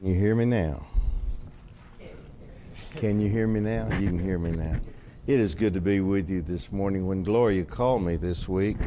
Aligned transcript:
Can 0.00 0.08
you 0.08 0.14
hear 0.14 0.34
me 0.34 0.46
now? 0.46 0.86
Can 2.96 3.20
you 3.20 3.28
hear 3.28 3.46
me 3.46 3.60
now? 3.60 3.86
You 3.98 4.06
can 4.06 4.18
hear 4.18 4.38
me 4.38 4.50
now. 4.50 4.76
It 5.26 5.38
is 5.38 5.54
good 5.54 5.74
to 5.74 5.82
be 5.82 6.00
with 6.00 6.30
you 6.30 6.40
this 6.40 6.72
morning. 6.72 7.06
When 7.06 7.22
Gloria 7.22 7.64
called 7.64 8.02
me 8.02 8.16
this 8.16 8.48
week, 8.48 8.78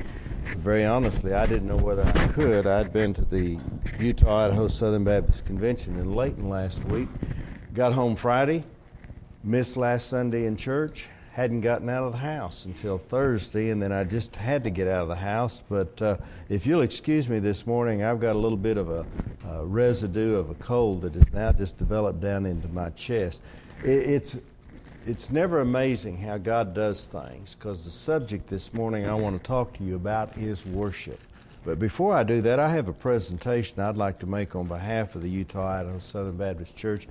very 0.57 0.85
honestly, 0.85 1.35
I 1.35 1.45
didn't 1.45 1.67
know 1.67 1.77
whether 1.77 2.01
I 2.03 2.27
could. 2.29 2.65
I'd 2.65 2.91
been 2.91 3.13
to 3.13 3.25
the 3.25 3.59
Utah 3.99 4.45
Idaho 4.45 4.67
Southern 4.67 5.03
Baptist 5.03 5.45
Convention 5.45 5.99
in 5.99 6.15
Layton 6.15 6.49
last 6.49 6.83
week. 6.85 7.09
Got 7.75 7.93
home 7.93 8.15
Friday, 8.15 8.63
missed 9.43 9.77
last 9.77 10.07
Sunday 10.07 10.47
in 10.47 10.57
church, 10.57 11.09
hadn't 11.33 11.61
gotten 11.61 11.89
out 11.89 12.03
of 12.03 12.11
the 12.11 12.19
house 12.19 12.65
until 12.65 12.99
Thursday, 12.99 13.71
and 13.71 13.81
then 13.81 13.91
I 13.91 14.03
just 14.03 14.35
had 14.35 14.63
to 14.65 14.69
get 14.69 14.87
out 14.87 15.01
of 15.01 15.07
the 15.07 15.15
house. 15.15 15.63
But 15.67 15.99
uh, 15.99 16.17
if 16.47 16.67
you'll 16.67 16.83
excuse 16.83 17.27
me 17.27 17.39
this 17.39 17.65
morning, 17.65 18.03
I've 18.03 18.19
got 18.19 18.35
a 18.35 18.39
little 18.39 18.57
bit 18.57 18.77
of 18.77 18.89
a, 18.91 19.03
residue 19.63 20.35
of 20.35 20.51
a 20.51 20.55
cold 20.55 21.01
that 21.01 21.15
has 21.15 21.31
now 21.33 21.51
just 21.51 21.77
developed 21.77 22.21
down 22.21 22.45
into 22.45 22.67
my 22.67 22.89
chest. 22.91 23.41
It, 23.83 23.89
it's 23.89 24.37
it's 25.05 25.31
never 25.31 25.59
amazing 25.61 26.17
how 26.17 26.37
God 26.37 26.73
does 26.73 27.05
things 27.05 27.55
because 27.55 27.83
the 27.83 27.91
subject 27.91 28.47
this 28.47 28.73
morning 28.73 29.07
I 29.07 29.15
want 29.15 29.35
to 29.35 29.45
talk 29.45 29.73
to 29.77 29.83
you 29.83 29.95
about 29.95 30.37
is 30.37 30.65
worship. 30.65 31.19
But 31.65 31.79
before 31.79 32.15
I 32.15 32.23
do 32.23 32.41
that, 32.41 32.59
I 32.59 32.69
have 32.69 32.87
a 32.87 32.93
presentation 32.93 33.79
I'd 33.79 33.97
like 33.97 34.19
to 34.19 34.27
make 34.27 34.55
on 34.55 34.67
behalf 34.67 35.15
of 35.15 35.23
the 35.23 35.29
Utah 35.29 35.79
Idaho 35.79 35.99
Southern 35.99 36.37
Baptist 36.37 36.77
Church 36.77 37.07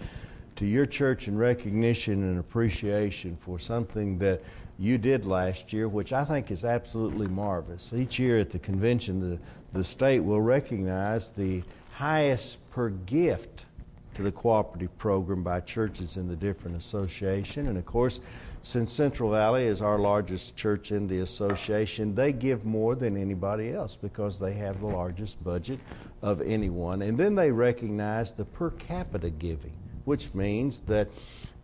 to 0.57 0.67
your 0.67 0.87
church 0.87 1.29
in 1.29 1.37
recognition 1.37 2.23
and 2.23 2.39
appreciation 2.39 3.37
for 3.37 3.59
something 3.59 4.19
that 4.19 4.43
you 4.79 4.99
did 4.99 5.25
last 5.25 5.73
year, 5.73 5.89
which 5.89 6.13
I 6.13 6.25
think 6.25 6.51
is 6.51 6.65
absolutely 6.65 7.29
marvelous. 7.29 7.93
Each 7.93 8.19
year 8.19 8.39
at 8.39 8.51
the 8.51 8.59
convention, 8.59 9.21
the, 9.21 9.39
the 9.73 9.85
state 9.85 10.21
will 10.21 10.41
recognize 10.41 11.31
the 11.31 11.63
highest 11.93 12.59
per 12.71 12.91
gift 12.91 13.67
to 14.15 14.23
the 14.23 14.33
cooperative 14.33 14.97
program 14.99 15.43
by 15.43 15.61
churches 15.61 16.17
in 16.17 16.29
the 16.29 16.37
different 16.37 16.77
association. 16.77 17.69
And 17.69 17.79
of 17.79 17.87
course, 17.87 18.21
since 18.61 18.93
Central 18.93 19.31
Valley 19.31 19.65
is 19.65 19.81
our 19.81 19.99
largest 19.99 20.57
church 20.57 20.93
in 20.93 21.09
the 21.09 21.21
association, 21.21 22.15
they 22.15 22.33
give 22.33 22.65
more 22.65 22.95
than 22.95 23.17
anybody 23.17 23.73
else 23.73 23.97
because 23.97 24.39
they 24.39 24.53
have 24.53 24.81
the 24.81 24.87
largest 24.87 25.43
budget 25.43 25.81
of 26.21 26.41
anyone. 26.43 27.03
And 27.03 27.17
then 27.17 27.35
they 27.35 27.51
recognize 27.51 28.33
the 28.33 28.45
per 28.45 28.71
capita 28.71 29.31
giving, 29.31 29.73
which 30.05 30.35
means 30.35 30.81
that 30.83 31.09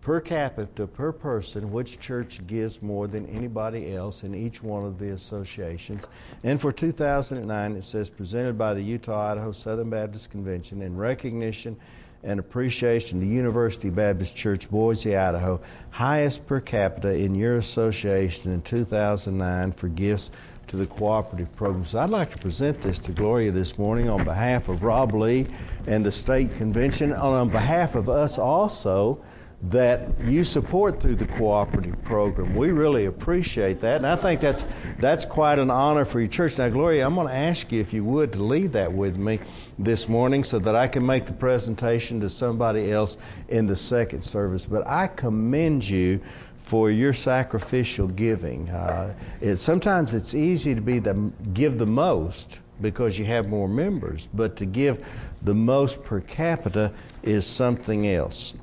per 0.01 0.21
capita, 0.21 0.87
per 0.87 1.13
person, 1.13 1.71
which 1.71 1.99
church 1.99 2.47
gives 2.47 2.81
more 2.81 3.07
than 3.07 3.27
anybody 3.27 3.95
else 3.95 4.25
in 4.25 4.35
each 4.35 4.63
one 4.63 4.85
of 4.85 4.99
the 4.99 5.11
associations. 5.11 6.07
And 6.45 6.61
for 6.61 6.73
2009, 6.73 7.73
it 7.77 7.83
says 7.83 8.09
presented 8.09 8.57
by 8.57 8.75
the 8.75 8.83
Utah 8.83 9.33
Idaho 9.33 9.53
Southern 9.53 9.91
Baptist 9.91 10.31
Convention 10.31 10.83
in 10.83 10.97
recognition 10.97 11.77
and 12.25 12.41
appreciation 12.41 13.21
to 13.21 13.27
University 13.27 13.91
Baptist 13.91 14.35
Church, 14.35 14.71
Boise, 14.71 15.17
Idaho, 15.17 15.61
highest 15.91 16.47
per 16.47 16.61
capita 16.61 17.15
in 17.15 17.35
your 17.35 17.59
association 17.59 18.53
in 18.53 18.63
2009 18.63 19.73
for 19.73 19.89
gifts 19.89 20.31
to 20.69 20.77
the 20.77 20.87
cooperative 20.87 21.55
program. 21.57 21.85
So 21.85 21.99
I'd 21.99 22.11
like 22.11 22.31
to 22.31 22.39
present 22.39 22.81
this 22.81 22.99
to 23.01 23.13
Gloria 23.13 23.51
this 23.51 23.79
morning 23.79 24.09
on 24.09 24.25
behalf 24.25 24.69
of 24.69 24.83
Rob 24.83 25.15
Lee 25.15 25.47
and 25.87 26.05
the 26.05 26.13
state 26.13 26.55
convention, 26.57 27.13
and 27.13 27.21
on 27.21 27.49
behalf 27.49 27.95
of 27.95 28.09
us 28.09 28.39
also 28.39 29.23
that 29.61 30.21
you 30.21 30.45
support 30.45 31.01
through 31.01 31.17
the 31.17 31.27
cooperative 31.27 32.01
program. 32.05 32.55
We 32.55 32.71
really 32.71 33.07
appreciate 33.07 33.81
that, 33.81 33.97
and 33.97 34.07
I 34.07 34.15
think 34.15 34.41
that's 34.41 34.65
that's 35.01 35.25
quite 35.25 35.59
an 35.59 35.71
honor 35.71 36.05
for 36.05 36.21
your 36.21 36.29
church. 36.29 36.59
Now, 36.59 36.69
Gloria, 36.69 37.05
I'm 37.05 37.17
going 37.17 37.27
to 37.27 37.35
ask 37.35 37.73
you 37.73 37.81
if 37.81 37.93
you 37.93 38.05
would 38.05 38.33
to 38.35 38.43
leave 38.43 38.71
that 38.73 38.93
with 38.93 39.19
me 39.19 39.41
this 39.77 40.09
morning, 40.09 40.45
so 40.45 40.61
that 40.61 40.77
I 40.77 40.87
can 40.87 41.05
make 41.05 41.27
the 41.27 41.33
presentation 41.33 42.21
to 42.21 42.31
somebody 42.31 42.93
else 42.93 43.17
in 43.49 43.67
the 43.67 43.75
second 43.75 44.23
service. 44.23 44.65
But 44.65 44.87
I 44.87 45.09
commend 45.09 45.89
you 45.89 46.21
for 46.59 46.91
your 46.91 47.13
sacrificial 47.13 48.07
giving. 48.07 48.69
Uh, 48.69 49.15
it, 49.41 49.57
sometimes 49.57 50.15
it's 50.15 50.35
easy 50.35 50.75
to 50.75 50.81
be 50.81 51.01
the 51.01 51.15
give 51.53 51.79
the 51.79 51.87
most 51.87 52.61
because 52.81 53.19
you 53.19 53.25
have 53.25 53.49
more 53.49 53.69
members, 53.69 54.29
but 54.35 54.55
to 54.55 54.67
give 54.67 55.05
the 55.43 55.55
most 55.55 56.05
per 56.05 56.21
capita 56.21 56.93
is 57.25 57.45
something 57.45 58.07
else. 58.07 58.55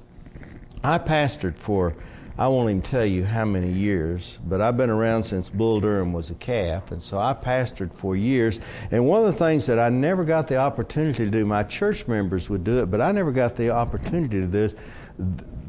I 0.85 0.99
pastored 0.99 1.57
for, 1.57 1.95
I 2.37 2.47
won't 2.47 2.69
even 2.69 2.83
tell 2.83 3.07
you 3.07 3.25
how 3.25 3.43
many 3.43 3.71
years, 3.71 4.37
but 4.45 4.61
I've 4.61 4.77
been 4.77 4.91
around 4.91 5.23
since 5.23 5.49
Bull 5.49 5.81
Durham 5.81 6.13
was 6.13 6.29
a 6.29 6.35
calf, 6.35 6.91
and 6.91 7.01
so 7.01 7.17
I 7.17 7.33
pastored 7.33 7.91
for 7.91 8.15
years. 8.15 8.59
And 8.91 9.07
one 9.07 9.25
of 9.25 9.25
the 9.25 9.39
things 9.39 9.65
that 9.65 9.79
I 9.79 9.89
never 9.89 10.23
got 10.23 10.47
the 10.47 10.57
opportunity 10.57 11.25
to 11.25 11.31
do, 11.31 11.43
my 11.43 11.63
church 11.63 12.07
members 12.07 12.51
would 12.51 12.63
do 12.63 12.83
it, 12.83 12.91
but 12.91 13.01
I 13.01 13.11
never 13.11 13.31
got 13.31 13.55
the 13.55 13.71
opportunity 13.71 14.41
to 14.41 14.45
do 14.45 14.47
this. 14.47 14.75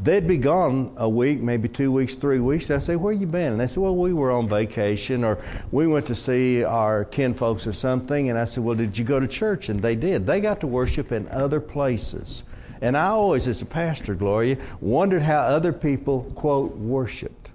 They'd 0.03 0.27
be 0.27 0.37
gone 0.37 0.93
a 0.99 1.09
week, 1.09 1.41
maybe 1.41 1.71
two 1.71 1.91
weeks, 1.91 2.17
three 2.17 2.41
weeks. 2.41 2.71
I'd 2.71 2.83
say, 2.83 2.97
Where 2.97 3.15
you 3.15 3.27
been? 3.27 3.53
And 3.53 3.61
they 3.61 3.69
said, 3.69 3.83
Well, 3.83 3.97
we 3.97 4.13
were 4.13 4.31
on 4.31 4.49
vacation 4.49 5.25
or 5.25 5.39
we 5.71 5.87
went 5.87 6.05
to 6.09 6.15
see 6.15 6.63
our 6.63 7.07
kinfolks 7.07 7.67
or 7.67 7.73
something. 7.73 8.29
And 8.29 8.39
I 8.39 8.45
said, 8.45 8.63
Well, 8.63 8.77
did 8.77 8.99
you 8.99 9.05
go 9.05 9.19
to 9.19 9.27
church? 9.27 9.71
And 9.71 9.81
they 9.81 9.97
did. 9.97 10.27
They 10.27 10.43
got 10.43 10.61
to 10.61 10.67
worship 10.67 11.11
in 11.11 11.27
other 11.29 11.59
places. 11.59 12.45
And 12.81 12.97
I 12.97 13.07
always, 13.07 13.47
as 13.47 13.63
a 13.63 13.67
pastor, 13.67 14.15
Gloria, 14.15 14.59
wondered 14.81 15.23
how 15.23 15.39
other 15.39 15.73
people, 15.73 16.23
quote, 16.35 16.77
worshiped. 16.77 17.51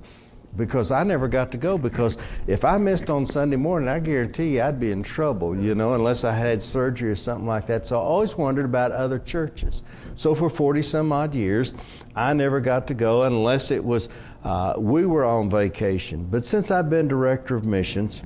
Because 0.58 0.92
I 0.92 1.04
never 1.04 1.30
got 1.30 1.50
to 1.54 1.58
go. 1.58 1.78
Because 1.78 2.18
if 2.46 2.66
I 2.66 2.78
missed 2.78 3.10
on 3.10 3.26
Sunday 3.26 3.56
morning, 3.56 3.88
I 3.88 4.00
guarantee 4.00 4.56
you 4.56 4.62
I'd 4.62 4.82
be 4.82 4.92
in 4.92 5.02
trouble, 5.02 5.56
you 5.56 5.76
know, 5.76 5.94
unless 5.94 6.26
I 6.26 6.34
had 6.34 6.62
surgery 6.62 7.10
or 7.10 7.16
something 7.16 7.48
like 7.48 7.68
that. 7.68 7.88
So 7.88 7.98
I 7.98 8.02
always 8.02 8.38
wondered 8.38 8.66
about 8.66 8.92
other 8.92 9.20
churches. 9.20 9.84
So 10.16 10.36
for 10.36 10.50
40 10.50 10.82
some 10.82 11.14
odd 11.14 11.34
years, 11.34 11.74
I 12.16 12.34
never 12.34 12.60
got 12.60 12.86
to 12.88 12.94
go 12.94 13.24
unless 13.24 13.72
it 13.72 13.84
was, 13.84 14.10
uh, 14.44 14.74
we 14.78 15.06
were 15.06 15.24
on 15.24 15.50
vacation. 15.50 16.28
But 16.30 16.44
since 16.44 16.70
I've 16.70 16.90
been 16.90 17.08
director 17.08 17.56
of 17.56 17.64
missions 17.64 18.22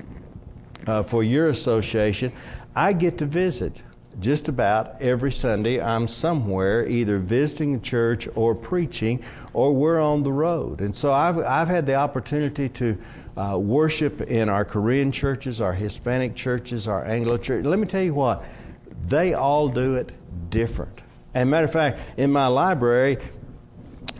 uh, 0.88 1.04
for 1.04 1.22
your 1.22 1.48
association, 1.48 2.32
I 2.74 2.92
get 2.92 3.18
to 3.18 3.26
visit 3.26 3.82
just 4.20 4.48
about 4.48 5.00
every 5.00 5.30
Sunday, 5.30 5.80
I'm 5.80 6.08
somewhere 6.08 6.88
either 6.88 7.18
visiting 7.18 7.74
the 7.74 7.80
church 7.80 8.28
or 8.34 8.54
preaching, 8.54 9.22
or 9.52 9.74
we're 9.74 10.00
on 10.00 10.22
the 10.22 10.32
road. 10.32 10.80
And 10.80 10.94
so 10.94 11.12
I've, 11.12 11.38
I've 11.38 11.68
had 11.68 11.84
the 11.84 11.96
opportunity 11.96 12.68
to 12.70 12.98
uh, 13.36 13.58
worship 13.58 14.22
in 14.22 14.48
our 14.48 14.64
Korean 14.64 15.12
churches, 15.12 15.60
our 15.60 15.72
Hispanic 15.72 16.34
churches, 16.34 16.88
our 16.88 17.04
Anglo 17.04 17.36
churches. 17.36 17.66
Let 17.66 17.78
me 17.78 17.86
tell 17.86 18.02
you 18.02 18.14
what, 18.14 18.44
they 19.06 19.34
all 19.34 19.68
do 19.68 19.96
it 19.96 20.12
different. 20.50 21.02
And 21.34 21.50
matter 21.50 21.66
of 21.66 21.72
fact, 21.72 22.00
in 22.16 22.32
my 22.32 22.46
library, 22.46 23.18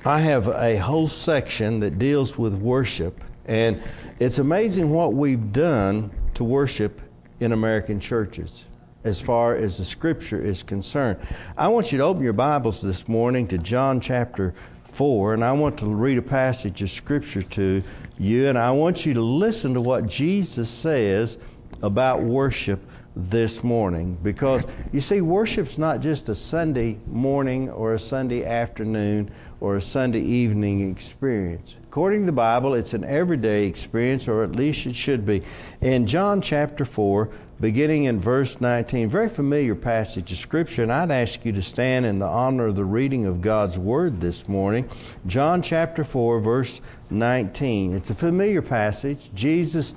I 0.04 0.20
have 0.20 0.48
a 0.48 0.76
whole 0.76 1.08
section 1.08 1.81
that 1.81 1.98
deals 1.98 2.37
with 2.37 2.54
worship. 2.54 3.25
And 3.46 3.82
it's 4.19 4.38
amazing 4.38 4.90
what 4.90 5.14
we've 5.14 5.52
done 5.52 6.10
to 6.34 6.44
worship 6.44 7.00
in 7.40 7.52
American 7.52 7.98
churches 7.98 8.66
as 9.06 9.20
far 9.20 9.55
as 9.55 9.79
the 9.79 9.85
scripture 9.85 10.43
is 10.43 10.64
concerned. 10.64 11.17
I 11.56 11.69
want 11.69 11.93
you 11.93 11.99
to 11.99 12.05
open 12.05 12.25
your 12.25 12.32
Bibles 12.32 12.82
this 12.82 13.06
morning 13.06 13.47
to 13.49 13.56
John 13.56 14.00
chapter 14.00 14.53
4, 14.94 15.35
and 15.35 15.44
I 15.44 15.53
want 15.53 15.79
to 15.79 15.87
read 15.87 16.19
a 16.19 16.23
passage 16.23 16.82
of 16.82 16.91
scripture 16.91 17.43
to 17.43 17.85
you, 18.19 18.49
and 18.49 18.58
I 18.58 18.73
want 18.73 19.06
you 19.06 19.14
to 19.14 19.20
listen 19.20 19.75
to 19.75 19.81
what 19.81 20.08
Jesus 20.08 20.69
says 20.69 21.38
about 21.82 22.20
worship 22.20 22.81
this 23.14 23.62
morning. 23.62 24.19
Because 24.25 24.67
you 24.93 25.00
see, 25.00 25.20
worship's 25.20 25.79
not 25.79 26.00
just 26.00 26.29
a 26.29 26.35
Sunday 26.35 26.99
morning 27.06 27.70
or 27.70 27.94
a 27.94 27.99
Sunday 28.00 28.44
afternoon 28.44 29.31
or 29.61 29.76
a 29.76 29.81
Sunday 29.81 30.20
evening 30.20 30.91
experience. 30.91 31.76
According 31.85 32.23
to 32.23 32.26
the 32.26 32.32
Bible, 32.32 32.75
it's 32.75 32.93
an 32.93 33.05
everyday 33.05 33.67
experience, 33.67 34.26
or 34.26 34.43
at 34.43 34.56
least 34.56 34.85
it 34.87 34.97
should 34.97 35.25
be. 35.25 35.43
In 35.81 36.06
John 36.06 36.43
chapter 36.43 36.85
4, 36.85 37.31
beginning 37.61 38.05
in 38.05 38.20
verse 38.20 38.61
19, 38.61 39.08
very 39.08 39.29
familiar 39.29 39.75
passage 39.75 40.31
of 40.32 40.38
Scripture, 40.38 40.82
and 40.82 40.93
I'd 40.93 41.11
ask 41.11 41.44
you 41.44 41.53
to 41.53 41.62
stand 41.62 42.05
in 42.05 42.19
the 42.19 42.26
honor 42.26 42.67
of 42.67 42.76
the 42.76 42.85
reading 42.85 43.25
of 43.25 43.41
God's 43.41 43.79
Word 43.79 44.20
this 44.20 44.47
morning. 44.49 44.88
John 45.26 45.62
chapter 45.62 46.05
4, 46.05 46.41
verse 46.41 46.81
19. 47.11 47.94
It's 47.94 48.11
a 48.11 48.14
familiar 48.14 48.62
passage. 48.62 49.31
Jesus 49.35 49.94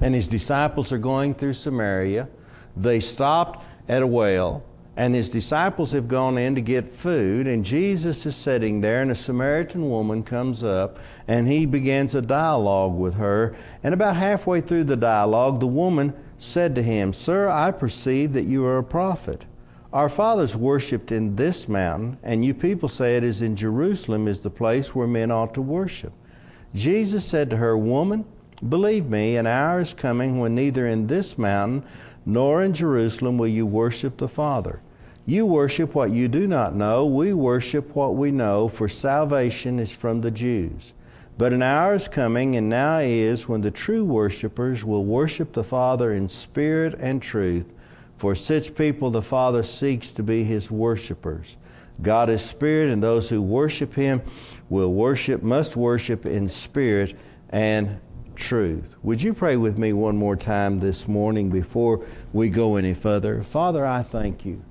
and 0.00 0.14
his 0.14 0.28
disciples 0.28 0.92
are 0.92 0.98
going 0.98 1.34
through 1.34 1.54
Samaria. 1.54 2.28
They 2.76 3.00
stopped 3.00 3.64
at 3.88 4.02
a 4.02 4.06
well 4.06 4.62
and 4.96 5.14
his 5.14 5.30
disciples 5.30 5.90
have 5.92 6.06
gone 6.06 6.36
in 6.36 6.54
to 6.54 6.60
get 6.60 6.90
food, 6.90 7.46
and 7.46 7.64
Jesus 7.64 8.26
is 8.26 8.36
sitting 8.36 8.82
there, 8.82 9.00
and 9.00 9.10
a 9.10 9.14
Samaritan 9.14 9.88
woman 9.88 10.22
comes 10.22 10.62
up, 10.62 10.98
and 11.28 11.48
he 11.48 11.64
begins 11.64 12.14
a 12.14 12.20
dialogue 12.20 12.94
with 12.94 13.14
her. 13.14 13.56
And 13.82 13.94
about 13.94 14.16
halfway 14.16 14.60
through 14.60 14.84
the 14.84 14.96
dialogue, 14.96 15.60
the 15.60 15.66
woman 15.66 16.12
said 16.42 16.74
to 16.74 16.82
him, 16.82 17.12
Sir, 17.12 17.48
I 17.48 17.70
perceive 17.70 18.32
that 18.32 18.46
you 18.46 18.64
are 18.64 18.78
a 18.78 18.82
prophet. 18.82 19.44
Our 19.92 20.08
fathers 20.08 20.56
worshipped 20.56 21.12
in 21.12 21.36
this 21.36 21.68
mountain, 21.68 22.18
and 22.24 22.44
you 22.44 22.52
people 22.52 22.88
say 22.88 23.16
it 23.16 23.22
is 23.22 23.42
in 23.42 23.54
Jerusalem 23.54 24.26
is 24.26 24.40
the 24.40 24.50
place 24.50 24.92
where 24.92 25.06
men 25.06 25.30
ought 25.30 25.54
to 25.54 25.62
worship. 25.62 26.12
Jesus 26.74 27.24
said 27.24 27.48
to 27.50 27.56
her, 27.58 27.78
Woman, 27.78 28.24
believe 28.68 29.08
me, 29.08 29.36
an 29.36 29.46
hour 29.46 29.80
is 29.80 29.94
coming 29.94 30.40
when 30.40 30.54
neither 30.54 30.88
in 30.88 31.06
this 31.06 31.38
mountain 31.38 31.84
nor 32.26 32.62
in 32.62 32.72
Jerusalem 32.72 33.38
will 33.38 33.46
you 33.46 33.64
worship 33.64 34.16
the 34.16 34.28
Father. 34.28 34.80
You 35.26 35.46
worship 35.46 35.94
what 35.94 36.10
you 36.10 36.26
do 36.26 36.48
not 36.48 36.74
know. 36.74 37.06
We 37.06 37.32
worship 37.34 37.94
what 37.94 38.16
we 38.16 38.32
know, 38.32 38.66
for 38.66 38.88
salvation 38.88 39.78
is 39.78 39.94
from 39.94 40.20
the 40.20 40.30
Jews. 40.32 40.94
But 41.38 41.52
an 41.52 41.62
hour 41.62 41.94
is 41.94 42.08
coming, 42.08 42.56
and 42.56 42.68
now 42.68 42.98
is, 42.98 43.48
when 43.48 43.62
the 43.62 43.70
true 43.70 44.04
worshippers 44.04 44.84
will 44.84 45.04
worship 45.04 45.52
the 45.52 45.64
Father 45.64 46.12
in 46.12 46.28
spirit 46.28 46.94
and 46.98 47.22
truth. 47.22 47.72
For 48.16 48.34
such 48.34 48.74
people 48.74 49.10
the 49.10 49.22
Father 49.22 49.62
seeks 49.62 50.12
to 50.12 50.22
be 50.22 50.44
his 50.44 50.70
worshippers. 50.70 51.56
God 52.00 52.28
is 52.28 52.42
spirit, 52.42 52.90
and 52.90 53.02
those 53.02 53.28
who 53.28 53.42
worship 53.42 53.94
him 53.94 54.22
will 54.68 54.92
worship, 54.92 55.42
must 55.42 55.74
worship 55.74 56.26
in 56.26 56.48
spirit 56.48 57.16
and 57.50 57.98
truth. 58.36 58.96
Would 59.02 59.22
you 59.22 59.34
pray 59.34 59.56
with 59.56 59.78
me 59.78 59.92
one 59.92 60.16
more 60.16 60.36
time 60.36 60.80
this 60.80 61.08
morning 61.08 61.50
before 61.50 62.04
we 62.32 62.48
go 62.48 62.76
any 62.76 62.94
further? 62.94 63.42
Father, 63.42 63.84
I 63.84 64.02
thank 64.02 64.44
you 64.44 64.64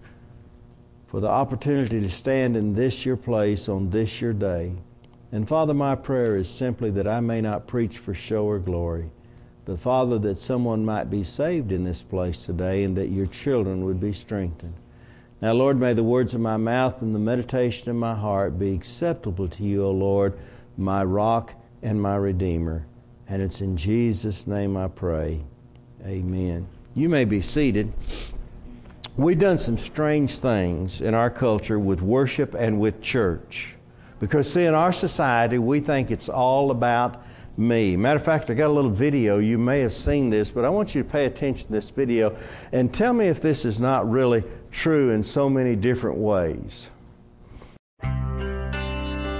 for 1.07 1.19
the 1.19 1.27
opportunity 1.27 1.99
to 1.99 2.09
stand 2.09 2.55
in 2.55 2.73
this 2.73 3.05
your 3.05 3.17
place 3.17 3.67
on 3.67 3.89
this 3.89 4.21
your 4.21 4.33
day. 4.33 4.73
And 5.31 5.47
Father, 5.47 5.73
my 5.73 5.95
prayer 5.95 6.35
is 6.35 6.49
simply 6.49 6.91
that 6.91 7.07
I 7.07 7.21
may 7.21 7.39
not 7.39 7.67
preach 7.67 7.97
for 7.97 8.13
show 8.13 8.45
or 8.45 8.59
glory, 8.59 9.11
but 9.63 9.79
Father, 9.79 10.19
that 10.19 10.41
someone 10.41 10.83
might 10.83 11.09
be 11.09 11.23
saved 11.23 11.71
in 11.71 11.85
this 11.85 12.03
place 12.03 12.45
today 12.45 12.83
and 12.83 12.97
that 12.97 13.07
your 13.07 13.27
children 13.27 13.85
would 13.85 13.99
be 13.99 14.11
strengthened. 14.11 14.73
Now, 15.41 15.53
Lord, 15.53 15.79
may 15.79 15.93
the 15.93 16.03
words 16.03 16.33
of 16.35 16.41
my 16.41 16.57
mouth 16.57 17.01
and 17.01 17.15
the 17.15 17.19
meditation 17.19 17.89
of 17.89 17.95
my 17.95 18.13
heart 18.13 18.59
be 18.59 18.73
acceptable 18.73 19.47
to 19.47 19.63
you, 19.63 19.83
O 19.85 19.91
Lord, 19.91 20.37
my 20.77 21.03
rock 21.03 21.55
and 21.81 22.01
my 22.01 22.15
redeemer. 22.15 22.85
And 23.27 23.41
it's 23.41 23.61
in 23.61 23.77
Jesus' 23.77 24.45
name 24.45 24.75
I 24.75 24.89
pray. 24.89 25.41
Amen. 26.05 26.67
You 26.93 27.07
may 27.07 27.23
be 27.23 27.41
seated. 27.41 27.93
We've 29.15 29.39
done 29.39 29.57
some 29.57 29.77
strange 29.77 30.37
things 30.37 30.99
in 30.99 31.13
our 31.13 31.29
culture 31.29 31.79
with 31.79 32.01
worship 32.01 32.53
and 32.53 32.79
with 32.79 33.01
church. 33.01 33.75
Because, 34.21 34.53
see, 34.53 34.65
in 34.65 34.75
our 34.75 34.93
society, 34.93 35.57
we 35.57 35.79
think 35.79 36.11
it's 36.11 36.29
all 36.29 36.69
about 36.69 37.25
me. 37.57 37.97
Matter 37.97 38.19
of 38.19 38.23
fact, 38.23 38.51
I 38.51 38.53
got 38.53 38.67
a 38.67 38.71
little 38.71 38.91
video. 38.91 39.39
You 39.39 39.57
may 39.57 39.79
have 39.79 39.91
seen 39.91 40.29
this, 40.29 40.51
but 40.51 40.63
I 40.63 40.69
want 40.69 40.93
you 40.93 41.01
to 41.01 41.09
pay 41.09 41.25
attention 41.25 41.65
to 41.67 41.73
this 41.73 41.89
video 41.89 42.37
and 42.71 42.93
tell 42.93 43.13
me 43.13 43.27
if 43.27 43.41
this 43.41 43.65
is 43.65 43.79
not 43.79 44.09
really 44.09 44.43
true 44.69 45.09
in 45.09 45.23
so 45.23 45.49
many 45.49 45.75
different 45.75 46.17
ways. 46.17 46.91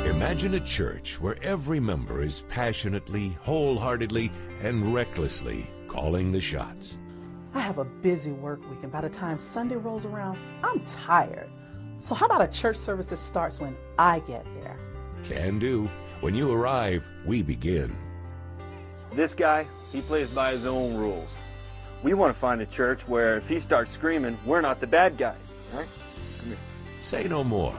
Imagine 0.04 0.56
a 0.56 0.60
church 0.60 1.22
where 1.22 1.42
every 1.44 1.80
member 1.80 2.24
is 2.24 2.44
passionately, 2.50 3.38
wholeheartedly, 3.42 4.31
and 4.62 4.94
recklessly 4.94 5.69
calling 5.88 6.31
the 6.31 6.42
shots. 6.42 6.98
I 7.54 7.60
have 7.60 7.77
a 7.77 7.86
busy 7.86 8.31
work 8.31 8.68
week, 8.69 8.80
and 8.81 8.92
by 8.92 9.01
the 9.01 9.10
time 9.10 9.38
Sunday 9.38 9.75
rolls 9.75 10.06
around, 10.06 10.39
I'm 10.63 10.80
tired. 10.86 11.51
So, 12.01 12.15
how 12.15 12.25
about 12.25 12.42
a 12.42 12.48
church 12.48 12.77
service 12.77 13.06
that 13.07 13.18
starts 13.18 13.59
when 13.59 13.77
I 14.00 14.21
get 14.21 14.44
there? 14.56 14.75
Can 15.24 15.59
do. 15.59 15.88
When 16.21 16.33
you 16.33 16.51
arrive, 16.51 17.07
we 17.27 17.44
begin. 17.44 17.95
This 19.13 19.36
guy, 19.36 19.68
he 19.92 20.01
plays 20.01 20.27
by 20.30 20.53
his 20.53 20.65
own 20.65 20.95
rules. 20.95 21.38
We 22.01 22.15
want 22.15 22.33
to 22.33 22.39
find 22.39 22.59
a 22.59 22.65
church 22.65 23.07
where 23.07 23.38
if 23.38 23.48
he 23.48 23.59
starts 23.59 23.92
screaming, 23.92 24.39
we're 24.48 24.62
not 24.62 24.80
the 24.80 24.88
bad 24.88 25.15
guys, 25.15 25.36
right? 25.75 25.88
Say 27.03 27.27
no 27.27 27.44
more. 27.44 27.75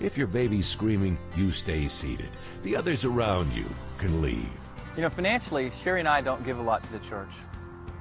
If 0.00 0.18
your 0.18 0.26
baby's 0.26 0.66
screaming, 0.66 1.18
you 1.34 1.50
stay 1.50 1.88
seated. 1.88 2.28
The 2.64 2.76
others 2.76 3.06
around 3.06 3.54
you 3.54 3.64
can 3.96 4.20
leave. 4.20 4.50
You 4.96 5.02
know, 5.02 5.08
financially, 5.08 5.70
Sherry 5.70 6.00
and 6.00 6.08
I 6.08 6.20
don't 6.20 6.44
give 6.44 6.58
a 6.58 6.62
lot 6.62 6.82
to 6.82 6.92
the 6.92 6.98
church, 6.98 7.32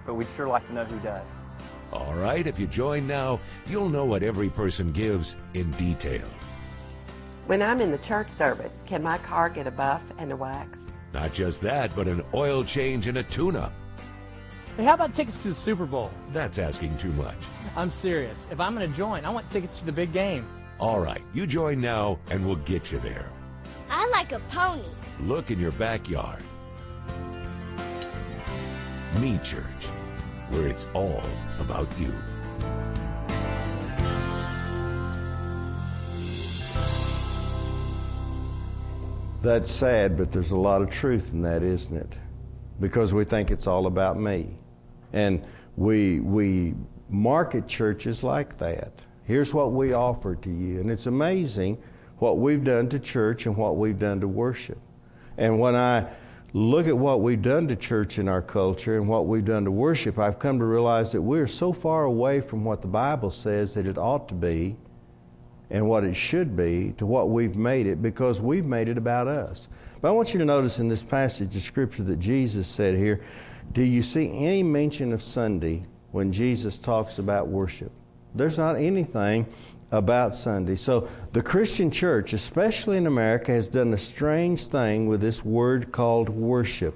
but 0.05 0.15
we'd 0.15 0.27
sure 0.35 0.49
like 0.49 0.67
to 0.67 0.73
know 0.73 0.83
who 0.83 0.99
does. 0.99 1.27
All 1.91 2.13
right, 2.15 2.47
if 2.47 2.57
you 2.57 2.67
join 2.67 3.05
now, 3.05 3.39
you'll 3.67 3.89
know 3.89 4.05
what 4.05 4.23
every 4.23 4.49
person 4.49 4.91
gives 4.91 5.35
in 5.53 5.71
detail. 5.71 6.27
When 7.47 7.61
I'm 7.61 7.81
in 7.81 7.91
the 7.91 7.97
church 7.97 8.29
service, 8.29 8.81
can 8.85 9.03
my 9.03 9.17
car 9.17 9.49
get 9.49 9.67
a 9.67 9.71
buff 9.71 10.01
and 10.17 10.31
a 10.31 10.35
wax? 10.35 10.91
Not 11.13 11.33
just 11.33 11.61
that, 11.61 11.93
but 11.95 12.07
an 12.07 12.23
oil 12.33 12.63
change 12.63 13.07
and 13.07 13.17
a 13.17 13.23
tune 13.23 13.57
up. 13.57 13.73
Hey, 14.77 14.85
how 14.85 14.93
about 14.93 15.13
tickets 15.13 15.41
to 15.41 15.49
the 15.49 15.55
Super 15.55 15.85
Bowl? 15.85 16.11
That's 16.31 16.59
asking 16.59 16.97
too 16.97 17.11
much. 17.13 17.35
I'm 17.75 17.91
serious. 17.91 18.45
If 18.49 18.61
I'm 18.61 18.73
going 18.73 18.89
to 18.89 18.97
join, 18.97 19.25
I 19.25 19.29
want 19.29 19.49
tickets 19.49 19.79
to 19.79 19.85
the 19.85 19.91
big 19.91 20.13
game. 20.13 20.47
All 20.79 21.01
right, 21.01 21.21
you 21.33 21.45
join 21.45 21.81
now 21.81 22.19
and 22.29 22.45
we'll 22.45 22.55
get 22.55 22.91
you 22.91 22.99
there. 22.99 23.29
I 23.89 24.07
like 24.07 24.31
a 24.31 24.39
pony. 24.49 24.87
Look 25.19 25.51
in 25.51 25.59
your 25.59 25.73
backyard. 25.73 26.41
Me 29.19 29.37
Church, 29.43 29.65
where 30.51 30.67
it's 30.67 30.87
all 30.93 31.21
about 31.59 31.87
you. 31.99 32.13
That's 39.41 39.71
sad, 39.71 40.17
but 40.17 40.31
there's 40.31 40.51
a 40.51 40.57
lot 40.57 40.83
of 40.83 40.89
truth 40.89 41.31
in 41.33 41.41
that, 41.41 41.63
isn't 41.63 41.97
it? 41.97 42.13
Because 42.79 43.13
we 43.13 43.23
think 43.23 43.49
it's 43.49 43.65
all 43.65 43.87
about 43.87 44.19
me. 44.19 44.49
And 45.13 45.43
we, 45.77 46.19
we 46.19 46.75
market 47.09 47.67
churches 47.67 48.23
like 48.23 48.57
that. 48.59 48.91
Here's 49.23 49.53
what 49.53 49.71
we 49.71 49.93
offer 49.93 50.35
to 50.35 50.49
you. 50.49 50.79
And 50.79 50.91
it's 50.91 51.07
amazing 51.07 51.81
what 52.17 52.37
we've 52.37 52.63
done 52.63 52.87
to 52.89 52.99
church 52.99 53.47
and 53.47 53.57
what 53.57 53.77
we've 53.77 53.97
done 53.97 54.19
to 54.21 54.27
worship. 54.27 54.77
And 55.37 55.59
when 55.59 55.75
I 55.75 56.07
look 56.53 56.87
at 56.87 56.97
what 56.97 57.21
we've 57.21 57.41
done 57.41 57.67
to 57.69 57.75
church 57.75 58.19
in 58.19 58.27
our 58.27 58.41
culture 58.41 58.97
and 58.97 59.07
what 59.07 59.25
we've 59.25 59.45
done 59.45 59.65
to 59.65 59.71
worship, 59.71 60.19
I've 60.19 60.39
come 60.39 60.59
to 60.59 60.65
realize 60.65 61.11
that 61.13 61.21
we're 61.21 61.47
so 61.47 61.71
far 61.71 62.03
away 62.03 62.41
from 62.41 62.65
what 62.65 62.81
the 62.81 62.87
Bible 62.87 63.29
says 63.29 63.73
that 63.75 63.87
it 63.87 63.97
ought 63.97 64.27
to 64.29 64.33
be 64.33 64.75
and 65.69 65.87
what 65.87 66.03
it 66.03 66.15
should 66.15 66.57
be 66.57 66.93
to 66.97 67.05
what 67.05 67.29
we've 67.29 67.55
made 67.55 67.87
it 67.87 68.01
because 68.01 68.41
we've 68.41 68.65
made 68.65 68.89
it 68.89 68.97
about 68.97 69.27
us. 69.27 69.67
But 70.01 70.09
I 70.09 70.11
want 70.11 70.33
you 70.33 70.39
to 70.39 70.45
notice 70.45 70.79
in 70.79 70.89
this 70.89 71.03
passage 71.03 71.55
of 71.55 71.61
Scripture 71.61 72.03
that 72.03 72.19
Jesus 72.19 72.67
said 72.67 72.95
here 72.95 73.21
do 73.71 73.83
you 73.83 74.03
see 74.03 74.29
any 74.45 74.63
mention 74.63 75.13
of 75.13 75.23
Sunday 75.23 75.85
when 76.11 76.33
Jesus 76.33 76.77
talks 76.77 77.19
about 77.19 77.47
worship? 77.47 77.91
There's 78.35 78.57
not 78.57 78.75
anything 78.75 79.45
about 79.91 80.33
Sunday. 80.33 80.75
So 80.75 81.09
the 81.33 81.41
Christian 81.41 81.91
church, 81.91 82.33
especially 82.33 82.97
in 82.97 83.05
America, 83.05 83.51
has 83.51 83.67
done 83.67 83.93
a 83.93 83.97
strange 83.97 84.65
thing 84.65 85.07
with 85.07 85.21
this 85.21 85.43
word 85.43 85.91
called 85.91 86.29
worship. 86.29 86.95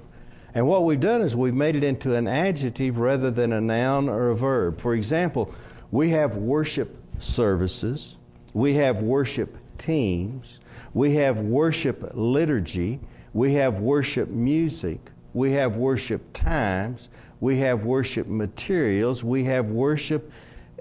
And 0.54 0.66
what 0.66 0.84
we've 0.84 0.98
done 0.98 1.20
is 1.20 1.36
we've 1.36 1.54
made 1.54 1.76
it 1.76 1.84
into 1.84 2.14
an 2.14 2.26
adjective 2.26 2.96
rather 2.96 3.30
than 3.30 3.52
a 3.52 3.60
noun 3.60 4.08
or 4.08 4.30
a 4.30 4.34
verb. 4.34 4.80
For 4.80 4.94
example, 4.94 5.54
we 5.90 6.10
have 6.10 6.36
worship 6.36 6.96
services, 7.20 8.16
We 8.54 8.74
have 8.76 9.02
worship 9.02 9.54
teams. 9.76 10.60
We 10.94 11.16
have 11.16 11.38
worship 11.38 12.12
liturgy. 12.14 13.00
We 13.34 13.52
have 13.54 13.80
worship 13.80 14.30
music. 14.30 14.98
We 15.34 15.52
have 15.52 15.76
worship 15.76 16.32
times. 16.32 17.10
We 17.38 17.58
have 17.58 17.84
worship 17.84 18.26
materials. 18.26 19.22
We 19.22 19.44
have 19.44 19.66
worship 19.66 20.32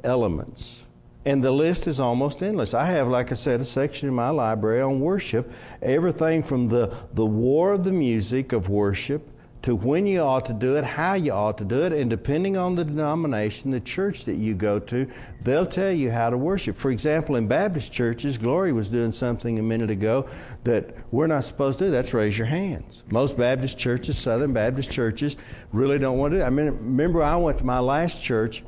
elements. 0.05 0.84
And 1.25 1.43
the 1.43 1.51
list 1.51 1.87
is 1.87 1.99
almost 1.99 2.43
endless. 2.43 2.73
I 2.73 2.85
have, 2.85 3.07
like 3.07 3.31
I 3.31 3.35
said, 3.35 3.59
a 3.59 3.65
section 3.65 4.07
in 4.07 4.13
my 4.13 4.29
library 4.29 4.81
on 4.81 4.99
worship. 4.99 5.51
Everything 5.81 6.43
from 6.43 6.67
the, 6.67 6.95
the 7.13 7.25
war 7.25 7.73
of 7.73 7.83
the 7.83 7.91
music 7.91 8.53
of 8.53 8.69
worship 8.69 9.31
to 9.65 9.75
when 9.75 10.05
you 10.05 10.19
ought 10.19 10.45
to 10.45 10.53
do 10.53 10.75
it, 10.75 10.83
how 10.83 11.15
you 11.15 11.31
ought 11.31 11.57
to 11.57 11.65
do 11.65 11.81
it, 11.85 11.91
and 11.91 12.07
depending 12.07 12.55
on 12.55 12.75
the 12.75 12.85
denomination, 12.85 13.71
the 13.71 13.79
church 13.79 14.23
that 14.25 14.35
you 14.35 14.53
go 14.53 14.77
to, 14.77 15.09
they'll 15.41 15.65
tell 15.65 15.91
you 15.91 16.11
how 16.11 16.29
to 16.29 16.37
worship. 16.37 16.77
For 16.77 16.91
example, 16.91 17.35
in 17.35 17.47
Baptist 17.47 17.91
churches, 17.91 18.37
Gloria 18.37 18.75
was 18.75 18.89
doing 18.89 19.11
something 19.11 19.57
a 19.57 19.63
minute 19.63 19.89
ago 19.89 20.29
that 20.65 20.95
we're 21.11 21.25
not 21.25 21.45
supposed 21.45 21.79
to 21.79 21.85
do. 21.85 21.91
That's 21.91 22.13
raise 22.13 22.37
your 22.37 22.45
hands. 22.45 23.01
Most 23.09 23.37
Baptist 23.37 23.75
churches, 23.75 24.19
Southern 24.19 24.53
Baptist 24.53 24.91
churches, 24.91 25.35
really 25.71 25.97
don't 25.97 26.19
want 26.19 26.33
to 26.33 26.41
do. 26.41 26.43
I 26.43 26.51
mean, 26.51 26.67
remember, 26.67 27.23
I 27.23 27.35
went 27.35 27.57
to 27.57 27.63
my 27.63 27.79
last 27.79 28.21
church. 28.21 28.63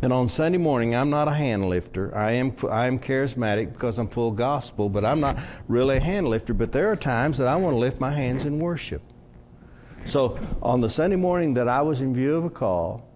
And 0.00 0.12
on 0.12 0.28
Sunday 0.28 0.58
morning, 0.58 0.94
I'm 0.94 1.10
not 1.10 1.26
a 1.26 1.34
hand 1.34 1.68
lifter. 1.68 2.16
I 2.16 2.32
am 2.32 2.54
I 2.70 2.86
am 2.86 3.00
charismatic 3.00 3.72
because 3.72 3.98
I'm 3.98 4.08
full 4.08 4.30
gospel, 4.30 4.88
but 4.88 5.04
I'm 5.04 5.18
not 5.18 5.38
really 5.66 5.96
a 5.96 6.00
hand 6.00 6.28
lifter. 6.28 6.54
But 6.54 6.70
there 6.70 6.92
are 6.92 6.96
times 6.96 7.36
that 7.38 7.48
I 7.48 7.56
want 7.56 7.74
to 7.74 7.78
lift 7.78 7.98
my 8.00 8.12
hands 8.12 8.44
in 8.44 8.60
worship. 8.60 9.02
So 10.04 10.38
on 10.62 10.80
the 10.80 10.88
Sunday 10.88 11.16
morning 11.16 11.52
that 11.54 11.66
I 11.66 11.82
was 11.82 12.00
in 12.00 12.14
view 12.14 12.36
of 12.36 12.44
a 12.44 12.50
call, 12.50 13.08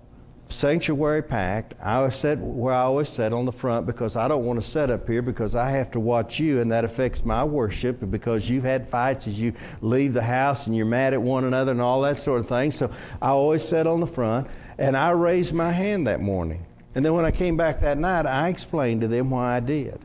sanctuary 0.48 1.22
packed, 1.22 1.74
I 1.80 2.02
was 2.02 2.16
set 2.16 2.38
where 2.38 2.74
I 2.74 2.82
always 2.82 3.08
sat 3.08 3.32
on 3.32 3.44
the 3.44 3.52
front 3.52 3.86
because 3.86 4.16
I 4.16 4.26
don't 4.26 4.44
want 4.44 4.60
to 4.60 4.68
sit 4.68 4.90
up 4.90 5.08
here 5.08 5.22
because 5.22 5.54
I 5.54 5.70
have 5.70 5.92
to 5.92 6.00
watch 6.00 6.40
you 6.40 6.60
and 6.60 6.70
that 6.72 6.84
affects 6.84 7.24
my 7.24 7.44
worship 7.44 7.98
because 8.10 8.50
you've 8.50 8.64
had 8.64 8.88
fights 8.88 9.28
as 9.28 9.40
you 9.40 9.54
leave 9.82 10.14
the 10.14 10.22
house 10.22 10.66
and 10.66 10.76
you're 10.76 10.84
mad 10.84 11.14
at 11.14 11.22
one 11.22 11.44
another 11.44 11.70
and 11.70 11.80
all 11.80 12.02
that 12.02 12.16
sort 12.16 12.40
of 12.40 12.48
thing. 12.48 12.72
So 12.72 12.90
I 13.22 13.28
always 13.28 13.64
sat 13.64 13.86
on 13.86 14.00
the 14.00 14.06
front 14.06 14.48
and 14.78 14.96
I 14.96 15.10
raised 15.10 15.54
my 15.54 15.70
hand 15.70 16.08
that 16.08 16.20
morning. 16.20 16.66
And 16.94 17.04
then 17.04 17.14
when 17.14 17.24
I 17.24 17.30
came 17.30 17.56
back 17.56 17.80
that 17.80 17.98
night, 17.98 18.26
I 18.26 18.48
explained 18.48 19.00
to 19.00 19.08
them 19.08 19.30
why 19.30 19.56
I 19.56 19.60
did 19.60 19.98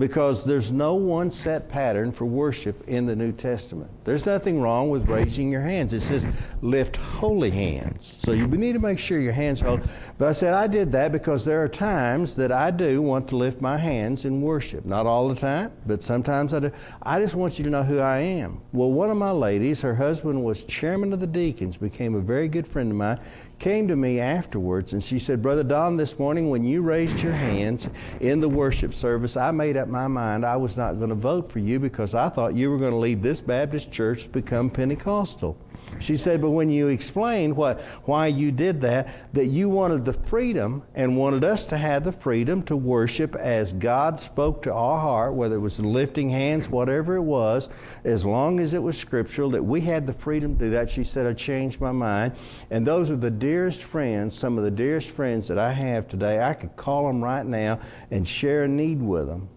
because 0.00 0.44
there's 0.46 0.72
no 0.72 0.94
one 0.94 1.30
set 1.30 1.68
pattern 1.68 2.10
for 2.10 2.24
worship 2.24 2.88
in 2.88 3.04
the 3.04 3.14
New 3.14 3.32
Testament. 3.32 3.90
There's 4.04 4.24
nothing 4.24 4.58
wrong 4.58 4.88
with 4.88 5.06
raising 5.06 5.52
your 5.52 5.60
hands. 5.60 5.92
It 5.92 6.00
says 6.00 6.26
lift 6.62 6.96
holy 6.96 7.50
hands. 7.50 8.14
So 8.18 8.32
you 8.32 8.46
need 8.46 8.72
to 8.72 8.78
make 8.78 8.98
sure 8.98 9.20
your 9.20 9.34
hands 9.34 9.60
are 9.60 9.66
holy. 9.66 9.82
But 10.16 10.28
I 10.28 10.32
said 10.32 10.54
I 10.54 10.66
did 10.68 10.90
that 10.92 11.12
because 11.12 11.44
there 11.44 11.62
are 11.62 11.68
times 11.68 12.34
that 12.36 12.50
I 12.50 12.70
do 12.70 13.02
want 13.02 13.28
to 13.28 13.36
lift 13.36 13.60
my 13.60 13.76
hands 13.76 14.24
in 14.24 14.40
worship. 14.40 14.86
Not 14.86 15.04
all 15.04 15.28
the 15.28 15.34
time, 15.34 15.70
but 15.86 16.02
sometimes 16.02 16.54
I 16.54 16.60
do. 16.60 16.72
I 17.02 17.20
just 17.20 17.34
want 17.34 17.58
you 17.58 17.64
to 17.64 17.70
know 17.70 17.82
who 17.82 17.98
I 17.98 18.20
am. 18.20 18.62
Well, 18.72 18.90
one 18.90 19.10
of 19.10 19.18
my 19.18 19.32
ladies, 19.32 19.82
her 19.82 19.94
husband 19.94 20.42
was 20.42 20.64
chairman 20.64 21.12
of 21.12 21.20
the 21.20 21.26
deacons, 21.26 21.76
became 21.76 22.14
a 22.14 22.20
very 22.20 22.48
good 22.48 22.66
friend 22.66 22.90
of 22.90 22.96
mine 22.96 23.20
came 23.60 23.86
to 23.86 23.94
me 23.94 24.18
afterwards 24.18 24.94
and 24.94 25.02
she 25.02 25.18
said, 25.18 25.42
Brother 25.42 25.62
Don, 25.62 25.96
this 25.96 26.18
morning 26.18 26.48
when 26.48 26.64
you 26.64 26.80
raised 26.80 27.20
your 27.20 27.32
hands 27.32 27.88
in 28.20 28.40
the 28.40 28.48
worship 28.48 28.94
service, 28.94 29.36
I 29.36 29.50
made 29.50 29.76
up 29.76 29.86
my 29.86 30.08
mind 30.08 30.46
I 30.46 30.56
was 30.56 30.78
not 30.78 30.94
going 30.94 31.10
to 31.10 31.14
vote 31.14 31.52
for 31.52 31.58
you 31.58 31.78
because 31.78 32.14
I 32.14 32.30
thought 32.30 32.54
you 32.54 32.70
were 32.70 32.78
going 32.78 32.92
to 32.92 32.96
lead 32.96 33.22
this 33.22 33.40
Baptist 33.40 33.92
church 33.92 34.24
to 34.24 34.28
become 34.30 34.70
Pentecostal. 34.70 35.58
She 35.98 36.16
said, 36.16 36.40
but 36.40 36.50
when 36.50 36.70
you 36.70 36.88
explained 36.88 37.56
what, 37.56 37.80
why 38.04 38.28
you 38.28 38.52
did 38.52 38.80
that, 38.82 39.32
that 39.34 39.46
you 39.46 39.68
wanted 39.68 40.04
the 40.04 40.12
freedom 40.12 40.82
and 40.94 41.16
wanted 41.16 41.44
us 41.44 41.66
to 41.66 41.76
have 41.76 42.04
the 42.04 42.12
freedom 42.12 42.62
to 42.64 42.76
worship 42.76 43.34
as 43.36 43.72
God 43.72 44.20
spoke 44.20 44.62
to 44.62 44.72
our 44.72 45.00
heart, 45.00 45.34
whether 45.34 45.56
it 45.56 45.60
was 45.60 45.78
lifting 45.78 46.30
hands, 46.30 46.68
whatever 46.68 47.16
it 47.16 47.22
was, 47.22 47.68
as 48.04 48.24
long 48.24 48.60
as 48.60 48.72
it 48.72 48.82
was 48.82 48.96
scriptural, 48.96 49.50
that 49.50 49.62
we 49.62 49.82
had 49.82 50.06
the 50.06 50.12
freedom 50.12 50.56
to 50.58 50.64
do 50.66 50.70
that. 50.70 50.88
She 50.88 51.04
said, 51.04 51.26
I 51.26 51.34
changed 51.34 51.80
my 51.80 51.92
mind. 51.92 52.32
And 52.70 52.86
those 52.86 53.10
are 53.10 53.16
the 53.16 53.30
dearest 53.30 53.82
friends, 53.82 54.36
some 54.36 54.56
of 54.56 54.64
the 54.64 54.70
dearest 54.70 55.08
friends 55.08 55.48
that 55.48 55.58
I 55.58 55.72
have 55.72 56.08
today. 56.08 56.40
I 56.42 56.54
could 56.54 56.76
call 56.76 57.06
them 57.06 57.22
right 57.22 57.44
now 57.44 57.80
and 58.10 58.26
share 58.26 58.64
a 58.64 58.68
need 58.68 59.02
with 59.02 59.26
them, 59.26 59.48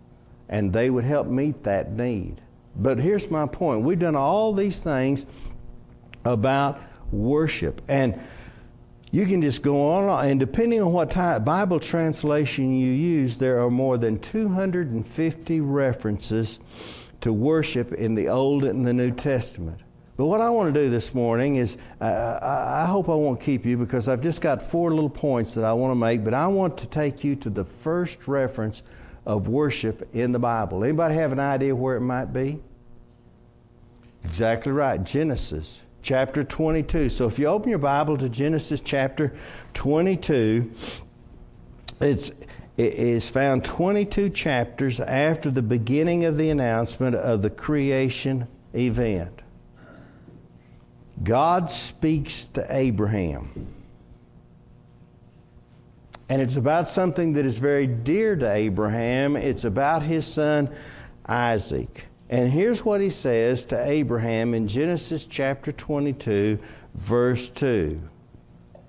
and 0.50 0.74
they 0.74 0.90
would 0.90 1.04
help 1.04 1.28
meet 1.28 1.63
that 1.63 1.94
need. 1.94 2.42
But 2.75 2.98
here's 2.98 3.30
my 3.30 3.46
point. 3.46 3.84
We've 3.84 4.00
done 4.00 4.16
all 4.16 4.52
these 4.52 4.82
things 4.82 5.25
about 6.25 6.82
worship. 7.12 7.82
And 7.88 8.20
you 9.13 9.27
can 9.27 9.44
just 9.44 9.62
go 9.62 9.92
on, 9.92 10.27
and 10.27 10.39
depending 10.39 10.82
on 10.82 10.92
what 10.92 11.12
type 11.12 11.46
Bible 11.46 11.80
translation 11.80 12.75
you 12.75 12.92
use, 12.92 13.38
there 13.38 13.62
are 13.62 13.70
more 13.70 13.96
than 13.96 14.20
250 14.20 15.62
references 15.62 16.60
to 17.22 17.32
worship 17.32 17.94
in 17.94 18.15
the 18.15 18.27
Old 18.27 18.63
and 18.63 18.88
the 18.88 18.92
New 18.92 19.12
Testament. 19.12 19.82
But 20.18 20.25
what 20.25 20.42
I 20.42 20.50
want 20.50 20.74
to 20.74 20.80
do 20.80 20.89
this 20.89 21.13
morning 21.13 21.58
is, 21.58 21.77
uh, 22.01 22.39
I 22.42 22.86
hope 22.86 23.08
I 23.08 23.13
won't 23.13 23.39
keep 23.39 23.68
you 23.68 23.77
because 23.77 24.10
I've 24.10 24.22
just 24.22 24.42
got 24.42 24.63
four 24.63 24.92
little 24.92 25.12
points 25.12 25.53
that 25.53 25.63
I 25.63 25.74
want 25.74 25.92
to 25.92 25.96
make, 25.96 26.24
but 26.24 26.34
I 26.34 26.48
want 26.48 26.80
to 26.80 26.88
take 26.88 27.24
you 27.24 27.36
to 27.36 27.51
the 27.51 27.63
first 27.63 28.27
reference 28.27 28.82
of 29.27 29.48
worship 29.48 30.10
in 30.13 30.32
the 30.32 30.39
Bible. 30.39 30.84
Anybody 30.84 31.13
have 31.13 31.32
an 31.32 31.39
idea 31.39 31.75
where 31.75 31.96
it 31.96 32.01
might 32.01 32.34
be? 32.34 32.62
Exactly 34.24 34.72
right, 34.72 35.03
Genesis 35.03 35.82
chapter 36.04 36.44
22. 36.44 37.10
So 37.10 37.28
if 37.28 37.40
you 37.40 37.48
open 37.48 37.70
your 37.70 37.80
Bible 37.80 38.18
to 38.18 38.30
Genesis 38.30 38.82
chapter 38.82 39.36
22, 39.74 40.72
it's 42.00 42.30
it 42.76 42.94
is 42.94 43.30
found 43.30 43.64
22 43.64 44.32
chapters 44.32 45.00
after 45.00 45.52
the 45.52 45.62
beginning 45.62 46.26
of 46.26 46.38
the 46.38 46.50
announcement 46.50 47.16
of 47.16 47.44
the 47.44 47.50
creation 47.50 48.48
event. 48.74 49.42
God 51.22 51.70
speaks 51.70 52.48
to 52.48 52.66
Abraham. 52.70 53.68
And 56.30 56.42
it's 56.42 56.56
about 56.56 56.90
something 56.90 57.34
that 57.34 57.46
is 57.46 57.60
very 57.60 57.86
dear 57.86 58.36
to 58.36 58.52
Abraham. 58.52 59.36
It's 59.36 59.66
about 59.66 60.02
his 60.02 60.26
son 60.26 60.74
Isaac. 61.28 62.06
And 62.30 62.51
here's 62.51 62.86
what 62.86 63.01
he 63.01 63.10
says 63.10 63.65
to 63.65 63.88
Abraham 63.88 64.53
in 64.53 64.68
Genesis 64.68 65.25
chapter 65.25 65.72
22, 65.72 66.58
verse 66.96 67.50
2. 67.50 68.01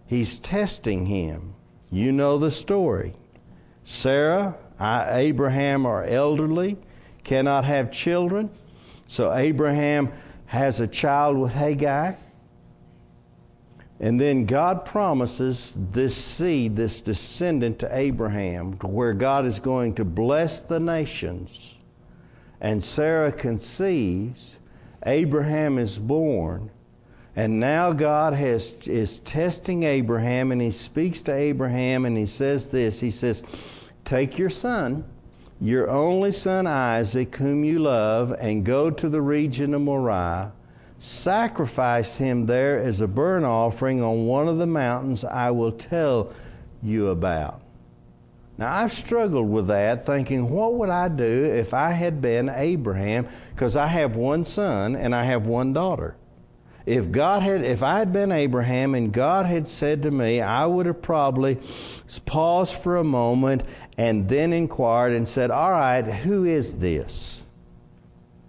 He's 0.06 0.38
testing 0.38 1.06
him. 1.06 1.54
You 1.90 2.12
know 2.12 2.38
the 2.38 2.50
story. 2.50 3.14
Sarah, 3.82 4.56
I, 4.78 5.18
Abraham 5.18 5.84
are 5.84 6.04
elderly, 6.04 6.78
cannot 7.22 7.64
have 7.64 7.90
children. 7.90 8.50
So 9.06 9.32
Abraham 9.34 10.12
has 10.46 10.80
a 10.80 10.86
child 10.86 11.36
with 11.36 11.52
Hagar. 11.52 12.16
And 14.00 14.20
then 14.20 14.44
God 14.46 14.84
promises 14.84 15.76
this 15.92 16.16
seed, 16.16 16.76
this 16.76 17.00
descendant 17.00 17.78
to 17.80 17.96
Abraham, 17.96 18.72
where 18.80 19.12
God 19.12 19.46
is 19.46 19.60
going 19.60 19.94
to 19.96 20.04
bless 20.04 20.62
the 20.62 20.80
nations 20.80 21.73
and 22.64 22.82
Sarah 22.82 23.30
conceives, 23.30 24.56
Abraham 25.04 25.76
is 25.76 25.98
born, 25.98 26.70
and 27.36 27.60
now 27.60 27.92
God 27.92 28.32
has, 28.32 28.72
is 28.86 29.18
testing 29.18 29.82
Abraham, 29.82 30.50
and 30.50 30.62
he 30.62 30.70
speaks 30.70 31.20
to 31.22 31.32
Abraham, 31.34 32.06
and 32.06 32.16
he 32.16 32.24
says 32.24 32.68
this 32.68 33.00
He 33.00 33.10
says, 33.10 33.42
Take 34.06 34.38
your 34.38 34.48
son, 34.48 35.04
your 35.60 35.90
only 35.90 36.32
son 36.32 36.66
Isaac, 36.66 37.36
whom 37.36 37.64
you 37.64 37.80
love, 37.80 38.34
and 38.40 38.64
go 38.64 38.90
to 38.90 39.10
the 39.10 39.20
region 39.20 39.74
of 39.74 39.82
Moriah. 39.82 40.52
Sacrifice 40.98 42.16
him 42.16 42.46
there 42.46 42.78
as 42.78 43.02
a 43.02 43.06
burnt 43.06 43.44
offering 43.44 44.00
on 44.00 44.24
one 44.24 44.48
of 44.48 44.56
the 44.56 44.66
mountains 44.66 45.22
I 45.22 45.50
will 45.50 45.72
tell 45.72 46.32
you 46.82 47.08
about. 47.08 47.60
Now, 48.56 48.72
I've 48.72 48.92
struggled 48.92 49.50
with 49.50 49.66
that, 49.66 50.06
thinking, 50.06 50.48
what 50.48 50.74
would 50.74 50.88
I 50.88 51.08
do 51.08 51.44
if 51.44 51.74
I 51.74 51.90
had 51.90 52.20
been 52.20 52.48
Abraham? 52.48 53.28
Because 53.54 53.74
I 53.74 53.88
have 53.88 54.14
one 54.14 54.44
son 54.44 54.94
and 54.94 55.14
I 55.14 55.24
have 55.24 55.46
one 55.46 55.72
daughter. 55.72 56.16
If 56.86 57.10
God 57.10 57.42
had, 57.42 57.62
if 57.62 57.82
I 57.82 57.98
had 57.98 58.12
been 58.12 58.30
Abraham 58.30 58.94
and 58.94 59.12
God 59.12 59.46
had 59.46 59.66
said 59.66 60.02
to 60.02 60.10
me, 60.10 60.40
I 60.40 60.66
would 60.66 60.86
have 60.86 61.00
probably 61.00 61.58
paused 62.26 62.74
for 62.74 62.96
a 62.98 63.04
moment 63.04 63.62
and 63.96 64.28
then 64.28 64.52
inquired 64.52 65.14
and 65.14 65.26
said, 65.26 65.50
All 65.50 65.70
right, 65.70 66.02
who 66.02 66.44
is 66.44 66.76
this? 66.76 67.42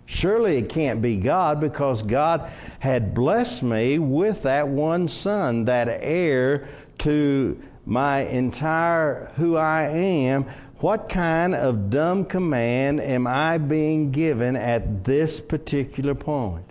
Surely 0.06 0.58
it 0.58 0.70
can't 0.70 1.02
be 1.02 1.16
God 1.16 1.60
because 1.60 2.04
God 2.04 2.52
had 2.80 3.14
blessed 3.14 3.64
me 3.64 3.98
with 3.98 4.44
that 4.44 4.68
one 4.68 5.08
son, 5.08 5.66
that 5.66 5.88
heir 5.88 6.68
to 7.00 7.60
my 7.86 8.22
entire 8.22 9.32
who 9.36 9.56
I 9.56 9.84
am, 9.89 10.46
what 10.80 11.08
kind 11.08 11.56
of 11.56 11.89
dumb 11.89 12.25
command 12.25 13.00
am 13.00 13.27
I 13.27 13.58
being 13.58 14.12
given 14.12 14.56
at 14.56 15.04
this 15.04 15.39
particular 15.39 16.15
point? 16.15 16.65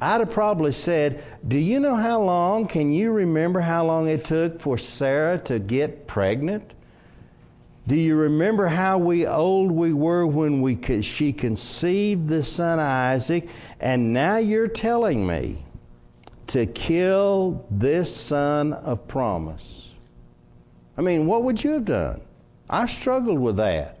I'd 0.00 0.20
have 0.20 0.30
probably 0.30 0.72
said, 0.72 1.24
Do 1.46 1.58
you 1.58 1.80
know 1.80 1.94
how 1.94 2.22
long? 2.22 2.66
Can 2.66 2.92
you 2.92 3.10
remember 3.10 3.60
how 3.60 3.86
long 3.86 4.06
it 4.06 4.24
took 4.24 4.60
for 4.60 4.76
Sarah 4.76 5.38
to 5.38 5.58
get 5.58 6.06
pregnant? 6.06 6.72
Do 7.86 7.96
you 7.96 8.16
remember 8.16 8.68
how 8.68 8.98
we 8.98 9.26
old 9.26 9.70
we 9.70 9.92
were 9.92 10.26
when 10.26 10.62
we 10.62 11.02
she 11.02 11.32
conceived 11.32 12.28
the 12.28 12.42
son 12.42 12.78
Isaac, 12.78 13.48
and 13.78 14.12
now 14.12 14.38
you're 14.38 14.68
telling 14.68 15.26
me 15.26 15.64
to 16.48 16.64
kill 16.64 17.66
this 17.70 18.14
son 18.14 18.72
of 18.72 19.06
promise? 19.06 19.83
I 20.96 21.02
mean, 21.02 21.26
what 21.26 21.42
would 21.44 21.62
you 21.62 21.72
have 21.72 21.84
done? 21.84 22.20
I've 22.68 22.90
struggled 22.90 23.38
with 23.38 23.56
that. 23.56 23.98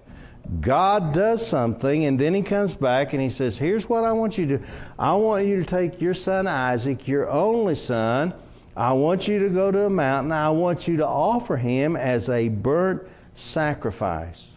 God 0.60 1.14
does 1.14 1.46
something, 1.46 2.04
and 2.04 2.18
then 2.18 2.34
He 2.34 2.42
comes 2.42 2.74
back 2.74 3.12
and 3.12 3.22
He 3.22 3.30
says, 3.30 3.58
Here's 3.58 3.88
what 3.88 4.04
I 4.04 4.12
want 4.12 4.36
you 4.38 4.46
to 4.46 4.58
do. 4.58 4.64
I 4.98 5.14
want 5.14 5.46
you 5.46 5.56
to 5.56 5.64
take 5.64 6.00
your 6.00 6.14
son 6.14 6.46
Isaac, 6.46 7.08
your 7.08 7.28
only 7.28 7.74
son. 7.74 8.34
I 8.76 8.92
want 8.92 9.28
you 9.28 9.38
to 9.40 9.48
go 9.50 9.70
to 9.70 9.86
a 9.86 9.90
mountain. 9.90 10.32
I 10.32 10.50
want 10.50 10.88
you 10.88 10.96
to 10.98 11.06
offer 11.06 11.56
him 11.56 11.94
as 11.96 12.28
a 12.28 12.48
burnt 12.48 13.02
sacrifice. 13.34 14.48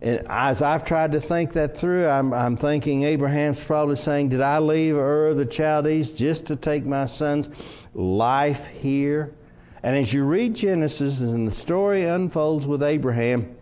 And 0.00 0.26
as 0.28 0.60
I've 0.60 0.84
tried 0.84 1.12
to 1.12 1.20
think 1.20 1.52
that 1.52 1.76
through, 1.78 2.08
I'm, 2.08 2.34
I'm, 2.34 2.56
thinking 2.56 3.04
Abraham's 3.04 3.62
probably 3.62 3.94
saying, 3.94 4.30
Did 4.30 4.40
I 4.40 4.58
leave 4.58 4.96
Ur 4.96 5.28
of 5.28 5.36
the 5.36 5.46
Chaldees 5.46 6.10
just 6.10 6.46
to 6.46 6.56
take 6.56 6.84
my 6.84 7.06
son's 7.06 7.48
life 7.94 8.66
here? 8.66 9.32
And 9.82 9.96
as 9.96 10.12
you 10.12 10.24
read 10.24 10.54
Genesis 10.54 11.20
and 11.20 11.46
the 11.46 11.52
story 11.52 12.04
unfolds 12.04 12.66
with 12.66 12.82
Abraham, 12.82 13.56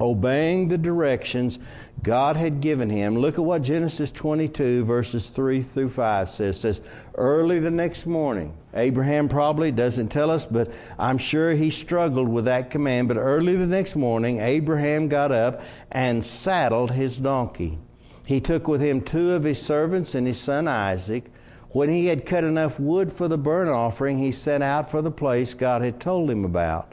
obeying 0.00 0.68
the 0.68 0.78
directions 0.78 1.58
God 2.02 2.36
had 2.36 2.60
given 2.60 2.90
him. 2.90 3.16
Look 3.16 3.38
at 3.38 3.44
what 3.44 3.62
Genesis 3.62 4.10
22, 4.10 4.84
verses 4.84 5.30
3 5.30 5.62
through 5.62 5.90
5 5.90 6.28
says. 6.28 6.56
It 6.56 6.58
says, 6.58 6.80
Early 7.14 7.60
the 7.60 7.70
next 7.70 8.06
morning, 8.06 8.56
Abraham 8.74 9.28
probably 9.28 9.70
doesn't 9.70 10.08
tell 10.08 10.30
us, 10.30 10.44
but 10.44 10.72
I'm 10.98 11.18
sure 11.18 11.52
he 11.54 11.70
struggled 11.70 12.28
with 12.28 12.46
that 12.46 12.70
command. 12.70 13.08
But 13.08 13.18
early 13.18 13.54
the 13.54 13.66
next 13.66 13.94
morning, 13.94 14.40
Abraham 14.40 15.08
got 15.08 15.30
up 15.30 15.62
and 15.90 16.24
saddled 16.24 16.90
his 16.90 17.18
donkey. 17.18 17.78
He 18.26 18.40
took 18.40 18.66
with 18.66 18.80
him 18.80 19.00
two 19.00 19.32
of 19.32 19.44
his 19.44 19.60
servants 19.60 20.14
and 20.14 20.26
his 20.26 20.40
son 20.40 20.66
Isaac. 20.66 21.30
When 21.72 21.88
he 21.88 22.06
had 22.06 22.26
cut 22.26 22.44
enough 22.44 22.78
wood 22.78 23.10
for 23.10 23.28
the 23.28 23.38
burnt 23.38 23.70
offering, 23.70 24.18
he 24.18 24.30
set 24.30 24.60
out 24.60 24.90
for 24.90 25.00
the 25.00 25.10
place 25.10 25.54
God 25.54 25.82
had 25.82 26.00
told 26.00 26.30
him 26.30 26.44
about. 26.44 26.92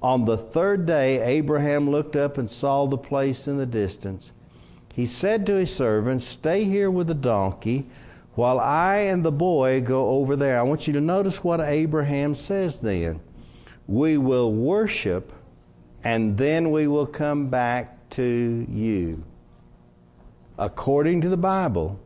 On 0.00 0.24
the 0.24 0.36
third 0.36 0.86
day, 0.86 1.20
Abraham 1.22 1.90
looked 1.90 2.16
up 2.16 2.38
and 2.38 2.50
saw 2.50 2.86
the 2.86 2.96
place 2.96 3.48
in 3.48 3.58
the 3.58 3.66
distance. 3.66 4.30
He 4.94 5.04
said 5.04 5.44
to 5.46 5.54
his 5.54 5.74
servants, 5.74 6.24
Stay 6.24 6.64
here 6.64 6.90
with 6.90 7.08
the 7.08 7.14
donkey 7.14 7.86
while 8.34 8.60
I 8.60 8.98
and 8.98 9.24
the 9.24 9.32
boy 9.32 9.80
go 9.80 10.08
over 10.10 10.36
there. 10.36 10.58
I 10.58 10.62
want 10.62 10.86
you 10.86 10.92
to 10.94 11.00
notice 11.00 11.44
what 11.44 11.60
Abraham 11.60 12.34
says 12.34 12.80
then. 12.80 13.20
We 13.86 14.16
will 14.16 14.52
worship 14.52 15.32
and 16.02 16.38
then 16.38 16.70
we 16.70 16.86
will 16.86 17.06
come 17.06 17.48
back 17.48 18.08
to 18.10 18.66
you. 18.70 19.24
According 20.56 21.20
to 21.22 21.28
the 21.28 21.36
Bible, 21.36 22.00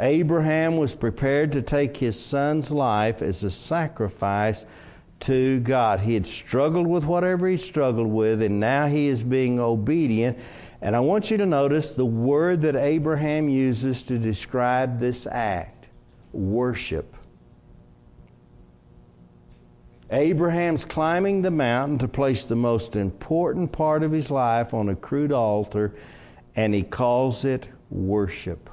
Abraham 0.00 0.78
was 0.78 0.94
prepared 0.94 1.52
to 1.52 1.62
take 1.62 1.98
his 1.98 2.18
son's 2.18 2.70
life 2.70 3.20
as 3.20 3.44
a 3.44 3.50
sacrifice 3.50 4.64
to 5.20 5.60
God. 5.60 6.00
He 6.00 6.14
had 6.14 6.26
struggled 6.26 6.86
with 6.86 7.04
whatever 7.04 7.46
he 7.46 7.58
struggled 7.58 8.08
with, 8.08 8.40
and 8.40 8.58
now 8.58 8.86
he 8.86 9.08
is 9.08 9.22
being 9.22 9.60
obedient. 9.60 10.38
And 10.80 10.96
I 10.96 11.00
want 11.00 11.30
you 11.30 11.36
to 11.36 11.44
notice 11.44 11.92
the 11.92 12.06
word 12.06 12.62
that 12.62 12.76
Abraham 12.76 13.50
uses 13.50 14.02
to 14.04 14.16
describe 14.16 14.98
this 14.98 15.26
act 15.26 15.88
worship. 16.32 17.14
Abraham's 20.10 20.86
climbing 20.86 21.42
the 21.42 21.50
mountain 21.50 21.98
to 21.98 22.08
place 22.08 22.46
the 22.46 22.56
most 22.56 22.96
important 22.96 23.70
part 23.70 24.02
of 24.02 24.10
his 24.10 24.30
life 24.30 24.72
on 24.72 24.88
a 24.88 24.96
crude 24.96 25.30
altar, 25.30 25.94
and 26.56 26.74
he 26.74 26.82
calls 26.82 27.44
it 27.44 27.68
worship. 27.90 28.69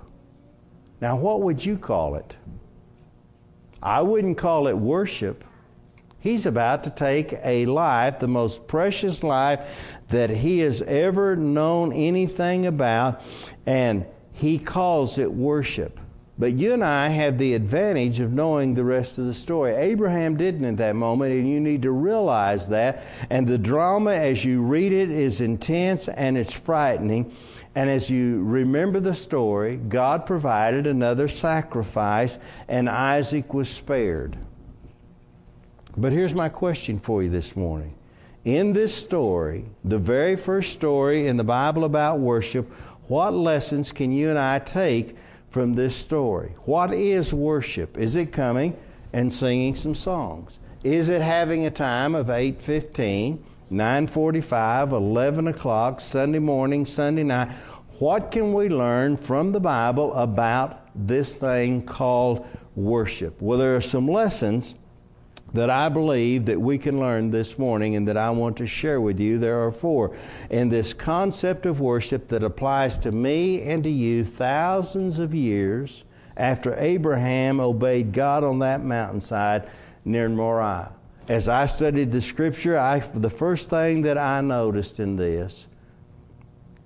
Now, 1.00 1.16
what 1.18 1.42
would 1.42 1.64
you 1.64 1.78
call 1.78 2.16
it? 2.16 2.36
I 3.82 4.02
wouldn't 4.02 4.38
call 4.38 4.68
it 4.68 4.78
worship. 4.78 5.44
He's 6.20 6.46
about 6.46 6.84
to 6.86 6.90
take 6.90 7.36
a 7.44 7.66
life, 7.68 8.20
the 8.20 8.28
most 8.28 8.68
precious 8.68 9.24
life 9.24 9.70
that 10.10 10.30
he 10.30 10.60
has 10.60 10.82
ever 10.82 11.36
known 11.36 11.94
anything 11.94 12.66
about, 12.66 13.22
and 13.66 14.06
he 14.34 14.58
calls 14.58 15.18
it 15.18 15.32
worship. 15.32 16.00
But 16.40 16.54
you 16.54 16.74
and 16.74 16.84
I 16.84 17.10
have 17.10 17.40
the 17.40 17.56
advantage 17.56 18.20
of 18.20 18.32
knowing 18.32 18.76
the 18.76 18.84
rest 18.84 19.18
of 19.18 19.26
the 19.26 19.34
story. 19.34 19.76
Abraham 19.76 20.38
didn't 20.38 20.66
at 20.66 20.78
that 20.78 20.96
moment, 20.96 21.34
and 21.34 21.50
you 21.50 21.60
need 21.60 21.82
to 21.82 21.92
realize 21.92 22.70
that. 22.70 23.04
And 23.30 23.48
the 23.48 23.58
drama, 23.58 24.12
as 24.12 24.46
you 24.46 24.62
read 24.62 24.94
it, 24.94 25.10
is 25.10 25.42
intense 25.42 26.08
and 26.08 26.38
it's 26.38 26.54
frightening. 26.54 27.36
And 27.78 27.92
as 27.92 28.10
you 28.10 28.42
remember 28.44 29.00
the 29.00 29.14
story, 29.14 29.76
God 29.78 30.26
provided 30.26 30.88
another 30.88 31.28
sacrifice, 31.28 32.40
and 32.68 32.90
Isaac 32.90 33.54
was 33.54 33.70
spared. 33.70 34.36
But 35.96 36.12
here's 36.12 36.34
my 36.34 36.50
question 36.50 37.00
for 37.00 37.22
you 37.22 37.30
this 37.30 37.56
morning. 37.56 37.94
In 38.44 38.74
this 38.74 38.96
story, 38.96 39.66
the 39.86 40.00
very 40.00 40.36
first 40.36 40.74
story 40.74 41.28
in 41.28 41.38
the 41.38 41.44
Bible 41.44 41.86
about 41.86 42.18
worship, 42.18 42.68
what 43.08 43.36
lessons 43.36 43.92
can 43.92 44.12
you 44.12 44.32
and 44.32 44.40
I 44.40 44.58
take 44.58 45.16
from 45.52 45.76
this 45.76 45.96
story? 45.96 46.54
What 46.66 46.92
is 46.92 47.32
worship? 47.32 47.96
Is 47.96 48.16
it 48.16 48.32
coming 48.32 48.76
and 49.14 49.32
singing 49.32 49.76
some 49.76 49.94
songs? 49.94 50.58
Is 50.84 51.10
it 51.10 51.22
having 51.22 51.64
a 51.64 51.70
time 51.70 52.16
of 52.16 52.32
8:15, 52.32 53.38
9:45, 53.72 54.92
11 54.92 55.48
o'clock, 55.48 56.00
Sunday 56.02 56.40
morning, 56.40 56.86
Sunday 56.86 57.24
night? 57.24 57.50
What 58.00 58.32
can 58.32 58.54
we 58.54 58.70
learn 58.70 59.18
from 59.18 59.52
the 59.52 59.60
Bible 59.60 60.14
about 60.14 60.82
this 60.96 61.36
thing 61.36 61.82
called 61.82 62.46
worship? 62.76 63.42
Well, 63.42 63.58
there 63.58 63.76
are 63.76 63.82
some 63.82 64.08
lessons 64.08 64.76
that 65.54 65.70
I 65.70 65.90
believe 65.90 66.46
that 66.46 66.60
we 66.60 66.78
can 66.78 67.00
learn 67.00 67.32
this 67.32 67.58
morning 67.58 67.96
and 67.96 68.08
that 68.08 68.18
I 68.18 68.30
want 68.30 68.58
to 68.58 68.68
share 68.68 69.02
with 69.02 69.20
you. 69.20 69.38
There 69.38 69.64
are 69.66 69.72
four. 69.72 70.16
In 70.50 70.70
this 70.70 70.94
concept 70.94 71.66
of 71.66 71.80
worship 71.80 72.28
that 72.28 72.44
applies 72.44 72.98
to 73.00 73.12
me 73.12 73.62
and 73.64 73.84
to 73.84 73.90
you 73.90 74.24
thousands 74.24 75.20
of 75.20 75.34
years 75.34 76.04
after 76.36 76.78
Abraham 76.78 77.60
obeyed 77.60 78.14
God 78.14 78.44
on 78.44 78.60
that 78.60 78.84
mountainside 78.84 79.70
near 80.06 80.30
Moriah. 80.30 80.92
As 81.28 81.50
I 81.50 81.66
studied 81.66 82.12
the 82.12 82.22
scripture, 82.22 82.78
I, 82.78 83.00
the 83.00 83.30
first 83.30 83.70
thing 83.70 84.04
that 84.04 84.18
I 84.18 84.40
noticed 84.40 85.00
in 85.00 85.18
this 85.18 85.68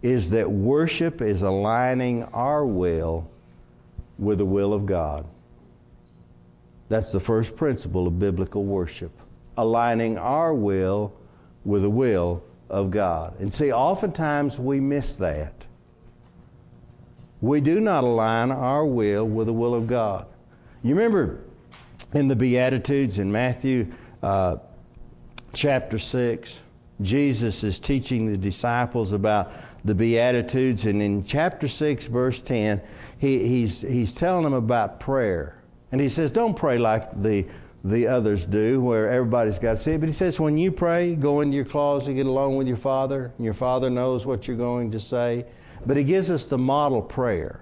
is 0.02 0.32
that 0.32 0.50
worship 0.50 1.22
is 1.22 1.44
aligning 1.44 2.24
our 2.34 2.66
will 2.66 3.30
with 4.18 4.40
the 4.40 4.46
will 4.46 4.74
of 4.74 4.88
God. 4.88 5.28
That's 6.90 7.12
the 7.12 7.20
first 7.20 7.56
principle 7.56 8.08
of 8.08 8.18
biblical 8.18 8.66
worship, 8.66 9.12
aligning 9.58 10.18
our 10.18 10.54
will 10.54 11.14
with 11.64 11.84
the 11.84 11.90
will 11.90 12.44
of 12.68 12.90
God. 12.90 13.40
And 13.40 13.54
see, 13.54 13.72
oftentimes 13.72 14.60
we 14.60 14.80
miss 14.80 15.14
that. 15.14 15.54
We 17.42 17.62
do 17.62 17.80
not 17.80 18.04
align 18.04 18.52
our 18.52 18.86
will 18.86 19.28
with 19.28 19.48
the 19.48 19.54
will 19.54 19.76
of 19.76 19.88
God. 19.88 20.26
You 20.84 20.96
remember 20.96 21.42
in 22.14 22.28
the 22.28 22.36
Beatitudes 22.36 23.20
in 23.20 23.32
Matthew 23.32 23.92
uh, 24.24 24.58
chapter 25.54 25.98
6, 25.98 26.60
Jesus 27.02 27.64
is 27.64 27.80
teaching 27.80 28.32
the 28.32 28.38
disciples 28.38 29.12
about 29.12 29.52
the 29.84 29.96
Beatitudes, 29.96 30.86
and 30.86 31.02
in 31.02 31.24
chapter 31.24 31.68
6, 31.68 32.06
verse 32.06 32.42
10, 32.42 32.82
he, 33.18 33.48
he's, 33.48 33.82
he's 33.82 34.14
telling 34.14 34.44
them 34.44 34.54
about 34.54 35.00
prayer. 35.00 35.58
And 35.92 36.00
he 36.00 36.10
says, 36.10 36.32
don't 36.32 36.56
pray 36.56 36.78
like 36.78 37.22
the, 37.22 37.48
the 37.84 38.08
others 38.08 38.46
do, 38.46 38.80
where 38.80 39.10
everybody's 39.10 39.58
got 39.58 39.78
to 39.78 39.78
see 39.78 39.94
it. 39.94 40.00
But 40.00 40.10
he 40.10 40.14
says, 40.14 40.40
when 40.40 40.58
you 40.58 40.72
pray, 40.72 41.16
go 41.16 41.42
into 41.42 41.56
your 41.56 41.66
closet, 41.66 42.14
get 42.14 42.28
along 42.28 42.58
with 42.58 42.68
your 42.68 42.78
father, 42.78 43.32
and 43.38 43.44
your 43.44 43.56
father 43.56 43.90
knows 43.90 44.26
what 44.26 44.48
you're 44.48 44.58
going 44.58 44.92
to 44.92 45.00
say. 45.00 45.46
But 45.86 45.98
he 45.98 46.04
gives 46.04 46.30
us 46.30 46.46
the 46.46 46.60
model 46.60 47.02
prayer. 47.02 47.62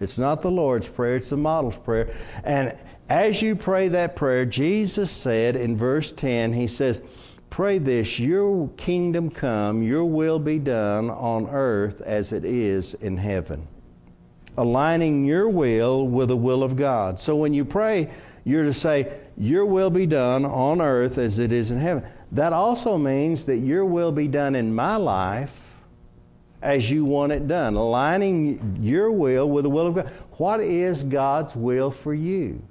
It's 0.00 0.16
not 0.16 0.40
the 0.40 0.50
Lord's 0.50 0.88
Prayer, 0.88 1.16
it's 1.16 1.28
the 1.28 1.36
model's 1.36 1.76
prayer. 1.76 2.14
And 2.42 2.74
as 3.10 3.42
you 3.42 3.54
pray 3.54 3.88
that 3.88 4.16
prayer, 4.16 4.46
Jesus 4.46 5.10
said 5.10 5.54
in 5.54 5.76
verse 5.76 6.12
10, 6.12 6.54
He 6.54 6.66
says, 6.66 7.02
Pray 7.50 7.76
this, 7.76 8.18
your 8.18 8.68
kingdom 8.76 9.30
come, 9.30 9.82
your 9.82 10.06
will 10.06 10.38
be 10.38 10.58
done 10.58 11.10
on 11.10 11.50
earth 11.50 12.00
as 12.00 12.32
it 12.32 12.46
is 12.46 12.94
in 12.94 13.18
heaven 13.18 13.68
aligning 14.60 15.24
your 15.24 15.48
will 15.48 16.06
with 16.06 16.28
the 16.28 16.36
will 16.36 16.62
of 16.62 16.76
God. 16.76 17.18
So 17.18 17.36
when 17.36 17.54
you 17.54 17.64
pray, 17.64 18.10
you're 18.44 18.64
to 18.64 18.74
say, 18.74 19.12
Your 19.36 19.64
will 19.64 19.90
be 19.90 20.06
done 20.06 20.44
on 20.44 20.80
earth 20.80 21.18
as 21.18 21.38
it 21.38 21.50
is 21.50 21.70
in 21.70 21.78
heaven. 21.78 22.04
That 22.32 22.52
also 22.52 22.96
means 22.98 23.46
that 23.46 23.56
your 23.56 23.84
will 23.84 24.12
be 24.12 24.28
done 24.28 24.54
in 24.54 24.74
my 24.74 24.96
life 24.96 25.58
as 26.62 26.90
you 26.90 27.06
want 27.06 27.32
it 27.32 27.48
done, 27.48 27.74
aligning 27.74 28.76
your 28.80 29.10
will 29.10 29.48
with 29.48 29.64
the 29.64 29.70
will 29.70 29.86
of 29.86 29.94
God. 29.94 30.10
What 30.32 30.60
is 30.60 31.02
God's 31.02 31.56
will 31.56 31.90
for 31.90 32.12
you? 32.12 32.62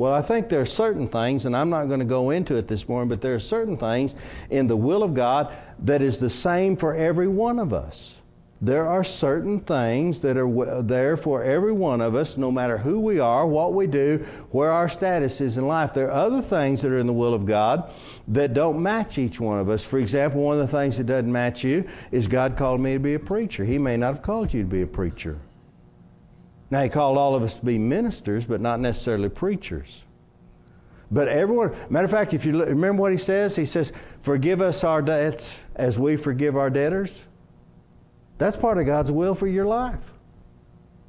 Well, 0.00 0.14
I 0.14 0.22
think 0.22 0.48
there 0.48 0.62
are 0.62 0.64
certain 0.64 1.08
things, 1.08 1.44
and 1.44 1.54
I'm 1.54 1.68
not 1.68 1.84
going 1.88 2.00
to 2.00 2.06
go 2.06 2.30
into 2.30 2.56
it 2.56 2.66
this 2.66 2.88
morning, 2.88 3.10
but 3.10 3.20
there 3.20 3.34
are 3.34 3.38
certain 3.38 3.76
things 3.76 4.14
in 4.48 4.66
the 4.66 4.74
will 4.74 5.02
of 5.02 5.12
God 5.12 5.54
that 5.80 6.00
is 6.00 6.18
the 6.18 6.30
same 6.30 6.74
for 6.74 6.94
every 6.94 7.28
one 7.28 7.58
of 7.58 7.74
us. 7.74 8.16
There 8.62 8.88
are 8.88 9.04
certain 9.04 9.60
things 9.60 10.22
that 10.22 10.38
are 10.38 10.80
there 10.80 11.18
for 11.18 11.42
every 11.42 11.72
one 11.72 12.00
of 12.00 12.14
us, 12.14 12.38
no 12.38 12.50
matter 12.50 12.78
who 12.78 12.98
we 12.98 13.20
are, 13.20 13.46
what 13.46 13.74
we 13.74 13.86
do, 13.86 14.24
where 14.52 14.70
our 14.70 14.88
status 14.88 15.42
is 15.42 15.58
in 15.58 15.66
life. 15.66 15.92
There 15.92 16.06
are 16.06 16.24
other 16.24 16.40
things 16.40 16.80
that 16.80 16.92
are 16.92 16.98
in 16.98 17.06
the 17.06 17.12
will 17.12 17.34
of 17.34 17.44
God 17.44 17.92
that 18.28 18.54
don't 18.54 18.82
match 18.82 19.18
each 19.18 19.38
one 19.38 19.58
of 19.58 19.68
us. 19.68 19.84
For 19.84 19.98
example, 19.98 20.40
one 20.40 20.58
of 20.58 20.66
the 20.66 20.78
things 20.78 20.96
that 20.96 21.08
doesn't 21.08 21.30
match 21.30 21.62
you 21.62 21.86
is 22.10 22.26
God 22.26 22.56
called 22.56 22.80
me 22.80 22.94
to 22.94 22.98
be 22.98 23.12
a 23.12 23.18
preacher. 23.18 23.66
He 23.66 23.76
may 23.76 23.98
not 23.98 24.14
have 24.14 24.22
called 24.22 24.54
you 24.54 24.62
to 24.62 24.68
be 24.68 24.80
a 24.80 24.86
preacher. 24.86 25.38
Now, 26.70 26.82
he 26.82 26.88
called 26.88 27.18
all 27.18 27.34
of 27.34 27.42
us 27.42 27.58
to 27.58 27.64
be 27.64 27.78
ministers, 27.78 28.44
but 28.44 28.60
not 28.60 28.78
necessarily 28.78 29.28
preachers. 29.28 30.04
But 31.10 31.26
everyone, 31.26 31.74
matter 31.88 32.04
of 32.04 32.10
fact, 32.10 32.34
if 32.34 32.46
you 32.46 32.52
look, 32.52 32.68
remember 32.68 33.02
what 33.02 33.10
he 33.10 33.18
says, 33.18 33.56
he 33.56 33.66
says, 33.66 33.92
Forgive 34.20 34.60
us 34.60 34.84
our 34.84 35.02
debts 35.02 35.56
as 35.74 35.98
we 35.98 36.16
forgive 36.16 36.56
our 36.56 36.70
debtors. 36.70 37.24
That's 38.38 38.56
part 38.56 38.78
of 38.78 38.86
God's 38.86 39.10
will 39.10 39.34
for 39.34 39.48
your 39.48 39.66
life. 39.66 40.12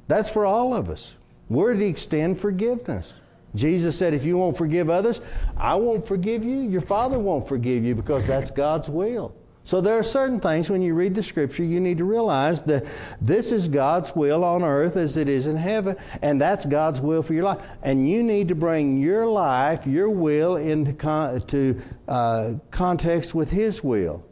That's 0.08 0.28
for 0.28 0.44
all 0.44 0.74
of 0.74 0.90
us. 0.90 1.14
We're 1.48 1.74
to 1.74 1.84
extend 1.86 2.40
forgiveness. 2.40 3.14
Jesus 3.54 3.96
said, 3.96 4.12
If 4.12 4.24
you 4.24 4.36
won't 4.36 4.56
forgive 4.56 4.90
others, 4.90 5.20
I 5.56 5.76
won't 5.76 6.04
forgive 6.06 6.44
you. 6.44 6.62
Your 6.62 6.80
Father 6.80 7.18
won't 7.18 7.46
forgive 7.46 7.84
you 7.84 7.94
because 7.94 8.26
that's 8.26 8.50
God's 8.50 8.88
will. 8.88 9.34
So 9.64 9.80
there 9.80 9.96
are 9.96 10.02
certain 10.02 10.40
things 10.40 10.68
when 10.68 10.82
you 10.82 10.92
read 10.94 11.14
the 11.14 11.22
scripture 11.22 11.62
you 11.62 11.80
need 11.80 11.98
to 11.98 12.04
realize 12.04 12.62
that 12.62 12.84
this 13.20 13.52
is 13.52 13.68
God's 13.68 14.14
will 14.16 14.42
on 14.42 14.64
earth 14.64 14.96
as 14.96 15.16
it 15.16 15.28
is 15.28 15.46
in 15.46 15.56
heaven, 15.56 15.96
and 16.20 16.40
that's 16.40 16.66
God's 16.66 17.00
will 17.00 17.22
for 17.22 17.32
your 17.32 17.44
life. 17.44 17.62
And 17.82 18.08
you 18.08 18.22
need 18.24 18.48
to 18.48 18.56
bring 18.56 19.00
your 19.00 19.26
life, 19.26 19.86
your 19.86 20.10
will, 20.10 20.56
into 20.56 20.92
con- 20.92 21.40
to, 21.46 21.80
uh, 22.08 22.54
context 22.70 23.34
with 23.34 23.50
His 23.50 23.84
will. 23.84 24.24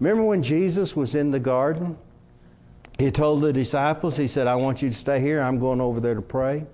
Remember 0.00 0.22
when 0.22 0.42
Jesus 0.42 0.96
was 0.96 1.14
in 1.14 1.32
the 1.32 1.40
garden? 1.40 1.98
He 2.98 3.10
told 3.10 3.42
the 3.42 3.52
disciples, 3.52 4.16
He 4.16 4.26
said, 4.26 4.46
I 4.46 4.56
want 4.56 4.80
you 4.80 4.88
to 4.88 4.94
stay 4.94 5.20
here. 5.20 5.40
I'm 5.40 5.58
going 5.58 5.80
over 5.80 6.00
there 6.00 6.14
to 6.14 6.22
pray. 6.22 6.66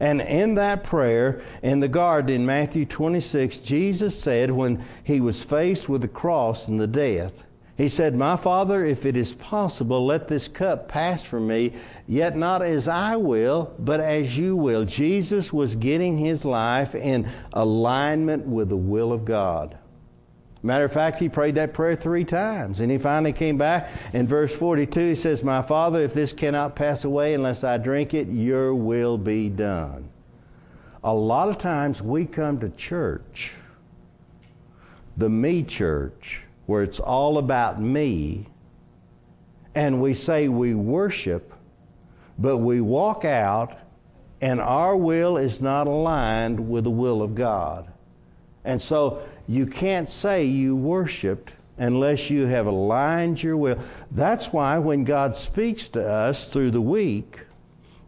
And 0.00 0.22
in 0.22 0.54
that 0.54 0.82
prayer 0.82 1.42
in 1.62 1.80
the 1.80 1.88
garden 1.88 2.34
in 2.34 2.46
Matthew 2.46 2.86
26, 2.86 3.58
Jesus 3.58 4.18
said 4.18 4.50
when 4.50 4.82
he 5.04 5.20
was 5.20 5.42
faced 5.42 5.90
with 5.90 6.00
the 6.00 6.08
cross 6.08 6.66
and 6.66 6.80
the 6.80 6.86
death, 6.86 7.44
he 7.76 7.88
said, 7.88 8.14
My 8.14 8.36
Father, 8.36 8.84
if 8.84 9.06
it 9.06 9.16
is 9.16 9.32
possible, 9.32 10.04
let 10.04 10.28
this 10.28 10.48
cup 10.48 10.88
pass 10.88 11.24
from 11.24 11.46
me, 11.46 11.72
yet 12.06 12.36
not 12.36 12.60
as 12.60 12.88
I 12.88 13.16
will, 13.16 13.74
but 13.78 14.00
as 14.00 14.36
you 14.36 14.54
will. 14.54 14.84
Jesus 14.84 15.50
was 15.50 15.76
getting 15.76 16.18
his 16.18 16.44
life 16.44 16.94
in 16.94 17.30
alignment 17.54 18.46
with 18.46 18.68
the 18.68 18.76
will 18.76 19.12
of 19.12 19.24
God. 19.24 19.78
Matter 20.62 20.84
of 20.84 20.92
fact, 20.92 21.18
he 21.18 21.28
prayed 21.28 21.54
that 21.54 21.72
prayer 21.72 21.96
three 21.96 22.24
times. 22.24 22.80
And 22.80 22.90
he 22.90 22.98
finally 22.98 23.32
came 23.32 23.56
back 23.56 23.88
in 24.12 24.26
verse 24.26 24.54
42. 24.54 25.00
He 25.00 25.14
says, 25.14 25.42
My 25.42 25.62
Father, 25.62 26.00
if 26.00 26.12
this 26.12 26.32
cannot 26.32 26.76
pass 26.76 27.04
away 27.04 27.32
unless 27.32 27.64
I 27.64 27.78
drink 27.78 28.12
it, 28.12 28.28
your 28.28 28.74
will 28.74 29.16
be 29.16 29.48
done. 29.48 30.10
A 31.02 31.14
lot 31.14 31.48
of 31.48 31.56
times 31.56 32.02
we 32.02 32.26
come 32.26 32.60
to 32.60 32.68
church, 32.68 33.52
the 35.16 35.30
me 35.30 35.62
church, 35.62 36.44
where 36.66 36.82
it's 36.82 37.00
all 37.00 37.38
about 37.38 37.80
me, 37.80 38.46
and 39.74 40.02
we 40.02 40.12
say 40.12 40.48
we 40.48 40.74
worship, 40.74 41.54
but 42.38 42.58
we 42.58 42.82
walk 42.82 43.24
out 43.24 43.78
and 44.40 44.60
our 44.60 44.96
will 44.96 45.36
is 45.36 45.60
not 45.60 45.86
aligned 45.86 46.68
with 46.68 46.84
the 46.84 46.90
will 46.90 47.22
of 47.22 47.34
God. 47.34 47.92
And 48.64 48.80
so 48.80 49.22
you 49.50 49.66
can't 49.66 50.08
say 50.08 50.44
you 50.44 50.76
worshiped 50.76 51.52
unless 51.76 52.30
you 52.30 52.46
have 52.46 52.68
aligned 52.68 53.42
your 53.42 53.56
will. 53.56 53.80
That's 54.12 54.52
why 54.52 54.78
when 54.78 55.02
God 55.02 55.34
speaks 55.34 55.88
to 55.88 56.08
us 56.08 56.46
through 56.46 56.70
the 56.70 56.80
week, 56.80 57.40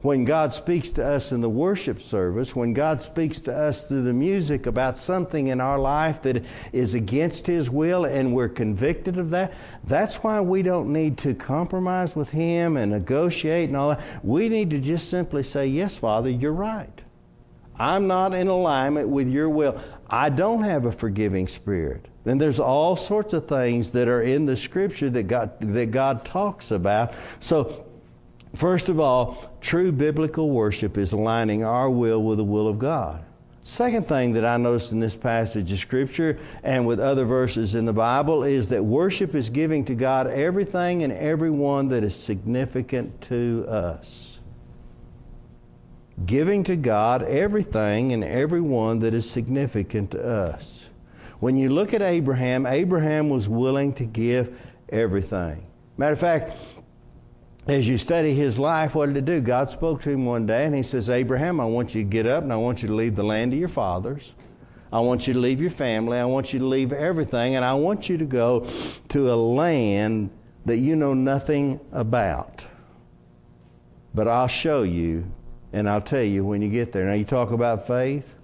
when 0.02 0.24
God 0.24 0.52
speaks 0.52 0.90
to 0.90 1.04
us 1.04 1.32
in 1.32 1.40
the 1.40 1.50
worship 1.50 2.00
service, 2.00 2.54
when 2.54 2.74
God 2.74 3.02
speaks 3.02 3.40
to 3.40 3.52
us 3.52 3.82
through 3.82 4.04
the 4.04 4.12
music 4.12 4.66
about 4.66 4.96
something 4.96 5.48
in 5.48 5.60
our 5.60 5.80
life 5.80 6.22
that 6.22 6.44
is 6.72 6.94
against 6.94 7.48
His 7.48 7.68
will 7.68 8.04
and 8.04 8.32
we're 8.32 8.48
convicted 8.48 9.18
of 9.18 9.30
that, 9.30 9.52
that's 9.82 10.18
why 10.18 10.40
we 10.40 10.62
don't 10.62 10.92
need 10.92 11.18
to 11.18 11.34
compromise 11.34 12.14
with 12.14 12.30
Him 12.30 12.76
and 12.76 12.92
negotiate 12.92 13.68
and 13.68 13.76
all 13.76 13.88
that. 13.88 14.24
We 14.24 14.48
need 14.48 14.70
to 14.70 14.78
just 14.78 15.10
simply 15.10 15.42
say, 15.42 15.66
Yes, 15.66 15.98
Father, 15.98 16.30
you're 16.30 16.52
right. 16.52 17.00
I'm 17.78 18.06
not 18.06 18.32
in 18.32 18.48
alignment 18.48 19.08
with 19.08 19.28
your 19.28 19.48
will. 19.48 19.80
I 20.12 20.28
don't 20.28 20.62
have 20.62 20.84
a 20.84 20.92
forgiving 20.92 21.48
spirit. 21.48 22.06
Then 22.24 22.36
there's 22.36 22.60
all 22.60 22.96
sorts 22.96 23.32
of 23.32 23.48
things 23.48 23.92
that 23.92 24.08
are 24.08 24.20
in 24.20 24.44
the 24.44 24.58
scripture 24.58 25.08
that 25.08 25.22
God, 25.22 25.52
that 25.60 25.90
God 25.90 26.26
talks 26.26 26.70
about. 26.70 27.14
So, 27.40 27.86
first 28.54 28.90
of 28.90 29.00
all, 29.00 29.50
true 29.62 29.90
biblical 29.90 30.50
worship 30.50 30.98
is 30.98 31.12
aligning 31.12 31.64
our 31.64 31.88
will 31.88 32.22
with 32.22 32.36
the 32.36 32.44
will 32.44 32.68
of 32.68 32.78
God. 32.78 33.24
Second 33.64 34.06
thing 34.06 34.34
that 34.34 34.44
I 34.44 34.58
noticed 34.58 34.92
in 34.92 35.00
this 35.00 35.16
passage 35.16 35.72
of 35.72 35.78
Scripture 35.78 36.38
and 36.62 36.86
with 36.86 37.00
other 37.00 37.24
verses 37.24 37.74
in 37.74 37.86
the 37.86 37.92
Bible 37.92 38.42
is 38.42 38.68
that 38.68 38.84
worship 38.84 39.34
is 39.34 39.48
giving 39.48 39.84
to 39.86 39.94
God 39.94 40.26
everything 40.26 41.04
and 41.04 41.12
everyone 41.12 41.88
that 41.88 42.04
is 42.04 42.14
significant 42.14 43.22
to 43.22 43.64
us 43.68 44.31
giving 46.26 46.64
to 46.64 46.76
God 46.76 47.22
everything 47.22 48.12
and 48.12 48.22
everyone 48.22 49.00
that 49.00 49.14
is 49.14 49.28
significant 49.28 50.10
to 50.12 50.24
us. 50.24 50.84
When 51.40 51.56
you 51.56 51.70
look 51.70 51.92
at 51.92 52.02
Abraham, 52.02 52.66
Abraham 52.66 53.28
was 53.28 53.48
willing 53.48 53.92
to 53.94 54.04
give 54.04 54.56
everything. 54.88 55.66
Matter 55.96 56.12
of 56.12 56.20
fact, 56.20 56.52
as 57.66 57.86
you 57.86 57.98
study 57.98 58.34
his 58.34 58.58
life, 58.58 58.94
what 58.94 59.06
did 59.06 59.16
he 59.16 59.34
do? 59.34 59.40
God 59.40 59.70
spoke 59.70 60.02
to 60.02 60.10
him 60.10 60.24
one 60.24 60.46
day 60.46 60.66
and 60.66 60.74
he 60.74 60.82
says, 60.82 61.08
Abraham, 61.08 61.60
I 61.60 61.64
want 61.64 61.94
you 61.94 62.02
to 62.02 62.08
get 62.08 62.26
up 62.26 62.42
and 62.42 62.52
I 62.52 62.56
want 62.56 62.82
you 62.82 62.88
to 62.88 62.94
leave 62.94 63.16
the 63.16 63.22
land 63.22 63.52
of 63.52 63.58
your 63.58 63.68
fathers. 63.68 64.32
I 64.92 65.00
want 65.00 65.26
you 65.26 65.32
to 65.32 65.38
leave 65.38 65.60
your 65.60 65.70
family. 65.70 66.18
I 66.18 66.24
want 66.26 66.52
you 66.52 66.58
to 66.58 66.66
leave 66.66 66.92
everything. 66.92 67.56
And 67.56 67.64
I 67.64 67.74
want 67.74 68.08
you 68.08 68.18
to 68.18 68.24
go 68.24 68.68
to 69.08 69.32
a 69.32 69.36
land 69.36 70.30
that 70.66 70.76
you 70.76 70.96
know 70.96 71.14
nothing 71.14 71.80
about. 71.92 72.64
But 74.14 74.28
I'll 74.28 74.48
show 74.48 74.82
you 74.82 75.24
and 75.72 75.88
I'll 75.88 76.00
tell 76.00 76.22
you 76.22 76.44
when 76.44 76.62
you 76.62 76.68
get 76.68 76.92
there. 76.92 77.04
Now, 77.04 77.14
you 77.14 77.24
talk 77.24 77.50
about 77.50 77.86
faith. 77.86 78.34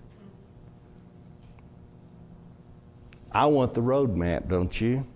I 3.30 3.46
want 3.46 3.74
the 3.74 3.82
roadmap, 3.82 4.48
don't 4.48 4.80
you? 4.80 5.06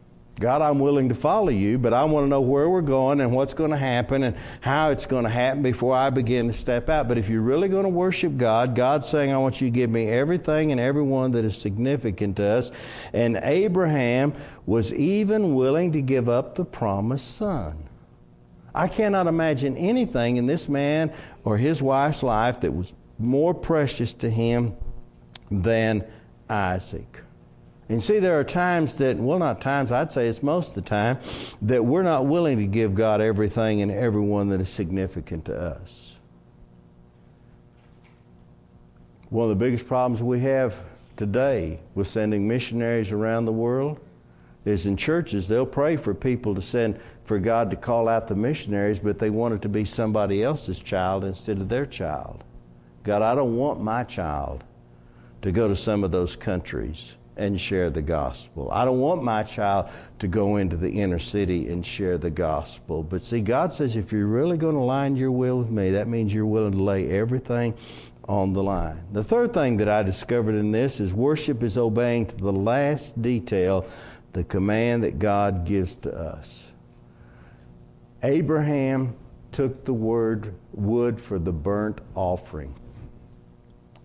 God, 0.40 0.62
I'm 0.62 0.78
willing 0.78 1.08
to 1.08 1.14
follow 1.14 1.50
you, 1.50 1.78
but 1.78 1.92
I 1.92 2.04
want 2.04 2.24
to 2.24 2.28
know 2.28 2.40
where 2.40 2.68
we're 2.68 2.80
going 2.80 3.20
and 3.20 3.32
what's 3.32 3.54
going 3.54 3.70
to 3.70 3.76
happen 3.76 4.22
and 4.22 4.36
how 4.60 4.90
it's 4.90 5.06
going 5.06 5.24
to 5.24 5.30
happen 5.30 5.62
before 5.62 5.94
I 5.94 6.10
begin 6.10 6.46
to 6.48 6.52
step 6.52 6.88
out. 6.88 7.06
But 7.06 7.18
if 7.18 7.28
you're 7.28 7.42
really 7.42 7.68
going 7.68 7.84
to 7.84 7.90
worship 7.90 8.36
God, 8.36 8.74
God's 8.74 9.08
saying, 9.08 9.30
I 9.30 9.36
want 9.38 9.60
you 9.60 9.68
to 9.68 9.70
give 9.70 9.90
me 9.90 10.08
everything 10.08 10.72
and 10.72 10.80
everyone 10.80 11.32
that 11.32 11.44
is 11.44 11.56
significant 11.56 12.36
to 12.36 12.44
us. 12.44 12.72
And 13.12 13.38
Abraham 13.42 14.34
was 14.64 14.92
even 14.92 15.54
willing 15.54 15.92
to 15.92 16.00
give 16.00 16.28
up 16.28 16.54
the 16.54 16.64
promised 16.64 17.36
son. 17.36 17.88
I 18.74 18.88
cannot 18.88 19.26
imagine 19.26 19.76
anything 19.76 20.36
in 20.36 20.46
this 20.46 20.68
man 20.68 21.12
or 21.44 21.58
his 21.58 21.82
wife's 21.82 22.22
life 22.22 22.60
that 22.60 22.72
was 22.72 22.94
more 23.18 23.54
precious 23.54 24.14
to 24.14 24.30
him 24.30 24.74
than 25.50 26.04
Isaac. 26.48 27.20
And 27.88 28.02
see, 28.02 28.18
there 28.18 28.38
are 28.40 28.44
times 28.44 28.96
that, 28.96 29.18
well, 29.18 29.38
not 29.38 29.60
times, 29.60 29.92
I'd 29.92 30.10
say 30.10 30.26
it's 30.28 30.42
most 30.42 30.70
of 30.70 30.74
the 30.76 30.82
time, 30.82 31.18
that 31.60 31.84
we're 31.84 32.02
not 32.02 32.26
willing 32.26 32.56
to 32.58 32.66
give 32.66 32.94
God 32.94 33.20
everything 33.20 33.82
and 33.82 33.90
everyone 33.90 34.48
that 34.48 34.60
is 34.60 34.70
significant 34.70 35.44
to 35.46 35.54
us. 35.54 36.16
One 39.28 39.44
of 39.44 39.50
the 39.50 39.62
biggest 39.64 39.86
problems 39.86 40.22
we 40.22 40.40
have 40.40 40.76
today 41.16 41.80
with 41.94 42.06
sending 42.06 42.48
missionaries 42.48 43.12
around 43.12 43.44
the 43.44 43.52
world 43.52 44.00
is 44.64 44.86
in 44.86 44.96
churches, 44.96 45.48
they'll 45.48 45.66
pray 45.66 45.96
for 45.96 46.14
people 46.14 46.54
to 46.54 46.62
send 46.62 47.00
for 47.24 47.38
God 47.38 47.70
to 47.70 47.76
call 47.76 48.08
out 48.08 48.28
the 48.28 48.34
missionaries, 48.34 49.00
but 49.00 49.18
they 49.18 49.30
want 49.30 49.54
it 49.54 49.62
to 49.62 49.68
be 49.68 49.84
somebody 49.84 50.42
else's 50.42 50.78
child 50.78 51.24
instead 51.24 51.58
of 51.58 51.68
their 51.68 51.86
child. 51.86 52.44
God, 53.04 53.22
I 53.22 53.34
don't 53.34 53.56
want 53.56 53.80
my 53.80 54.04
child 54.04 54.64
to 55.42 55.50
go 55.50 55.68
to 55.68 55.74
some 55.74 56.04
of 56.04 56.12
those 56.12 56.36
countries 56.36 57.14
and 57.36 57.60
share 57.60 57.90
the 57.90 58.02
gospel. 58.02 58.70
I 58.70 58.84
don't 58.84 59.00
want 59.00 59.22
my 59.22 59.42
child 59.42 59.88
to 60.18 60.28
go 60.28 60.56
into 60.56 60.76
the 60.76 61.00
inner 61.00 61.18
city 61.18 61.68
and 61.68 61.84
share 61.84 62.18
the 62.18 62.30
gospel. 62.30 63.02
But 63.02 63.22
see, 63.22 63.40
God 63.40 63.72
says 63.72 63.96
if 63.96 64.12
you're 64.12 64.26
really 64.26 64.56
going 64.56 64.74
to 64.74 64.80
line 64.80 65.16
your 65.16 65.32
will 65.32 65.58
with 65.58 65.70
me, 65.70 65.90
that 65.92 66.08
means 66.08 66.32
you're 66.32 66.46
willing 66.46 66.72
to 66.72 66.82
lay 66.82 67.10
everything 67.10 67.74
on 68.28 68.52
the 68.52 68.62
line. 68.62 69.02
The 69.12 69.24
third 69.24 69.52
thing 69.52 69.78
that 69.78 69.88
I 69.88 70.02
discovered 70.02 70.54
in 70.54 70.70
this 70.70 71.00
is 71.00 71.12
worship 71.12 71.62
is 71.62 71.76
obeying 71.76 72.26
to 72.26 72.36
the 72.36 72.52
last 72.52 73.20
detail 73.20 73.86
the 74.32 74.44
command 74.44 75.04
that 75.04 75.18
God 75.18 75.64
gives 75.64 75.94
to 75.96 76.12
us. 76.14 76.68
Abraham 78.22 79.14
took 79.50 79.84
the 79.84 79.92
word 79.92 80.54
wood 80.72 81.20
for 81.20 81.38
the 81.38 81.52
burnt 81.52 82.00
offering. 82.14 82.74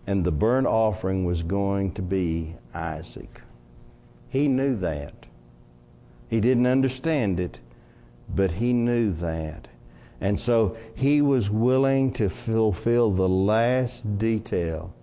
and 0.07 0.23
the 0.23 0.31
burnt 0.31 0.65
offering 0.67 1.25
was 1.25 1.43
going 1.43 1.91
to 1.93 2.01
be 2.01 2.55
Isaac. 2.73 3.41
He 4.29 4.47
knew 4.47 4.75
that. 4.77 5.25
He 6.29 6.39
didn't 6.39 6.65
understand 6.65 7.39
it, 7.39 7.59
but 8.33 8.53
he 8.53 8.73
knew 8.73 9.11
that. 9.13 9.67
And 10.21 10.39
so 10.39 10.77
he 10.95 11.21
was 11.21 11.49
willing 11.49 12.11
to 12.13 12.29
fulfill 12.29 13.11
the 13.11 13.29
last 13.29 14.17
detail 14.17 14.93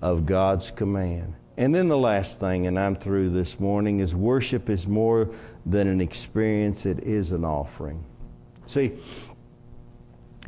of 0.00 0.26
God's 0.26 0.70
command. 0.70 1.34
And 1.56 1.74
then 1.74 1.88
the 1.88 1.98
last 1.98 2.40
thing, 2.40 2.66
and 2.66 2.78
I'm 2.78 2.96
through 2.96 3.30
this 3.30 3.60
morning, 3.60 4.00
is 4.00 4.14
worship 4.14 4.70
is 4.70 4.86
more 4.86 5.30
than 5.66 5.86
an 5.86 6.00
experience, 6.00 6.86
it 6.86 7.04
is 7.04 7.30
an 7.30 7.44
offering. 7.44 8.04
See, 8.66 8.98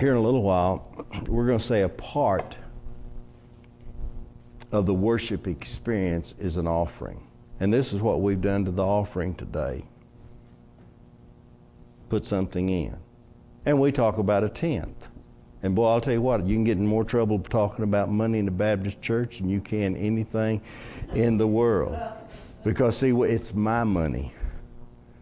here 0.00 0.12
in 0.12 0.16
a 0.16 0.22
little 0.22 0.42
while, 0.42 1.06
we're 1.26 1.46
going 1.46 1.58
to 1.58 1.64
say 1.64 1.82
a 1.82 1.88
part 1.88 2.56
of 4.72 4.86
the 4.86 4.94
worship 4.94 5.46
experience 5.46 6.34
is 6.38 6.56
an 6.56 6.66
offering. 6.66 7.26
And 7.60 7.72
this 7.72 7.92
is 7.92 8.02
what 8.02 8.20
we've 8.20 8.40
done 8.40 8.64
to 8.64 8.70
the 8.70 8.84
offering 8.84 9.34
today 9.34 9.84
put 12.08 12.24
something 12.24 12.68
in. 12.68 12.96
And 13.66 13.80
we 13.80 13.90
talk 13.90 14.18
about 14.18 14.44
a 14.44 14.48
tenth. 14.48 15.08
And 15.64 15.74
boy, 15.74 15.88
I'll 15.88 16.00
tell 16.00 16.12
you 16.12 16.20
what, 16.20 16.46
you 16.46 16.54
can 16.54 16.62
get 16.62 16.76
in 16.76 16.86
more 16.86 17.04
trouble 17.04 17.38
talking 17.38 17.84
about 17.84 18.10
money 18.10 18.38
in 18.38 18.44
the 18.44 18.50
Baptist 18.50 19.00
church 19.00 19.38
than 19.38 19.48
you 19.48 19.62
can 19.62 19.96
anything 19.96 20.60
in 21.14 21.38
the 21.38 21.46
world. 21.46 21.96
Because, 22.64 22.98
see, 22.98 23.12
it's 23.12 23.54
my 23.54 23.82
money. 23.82 24.34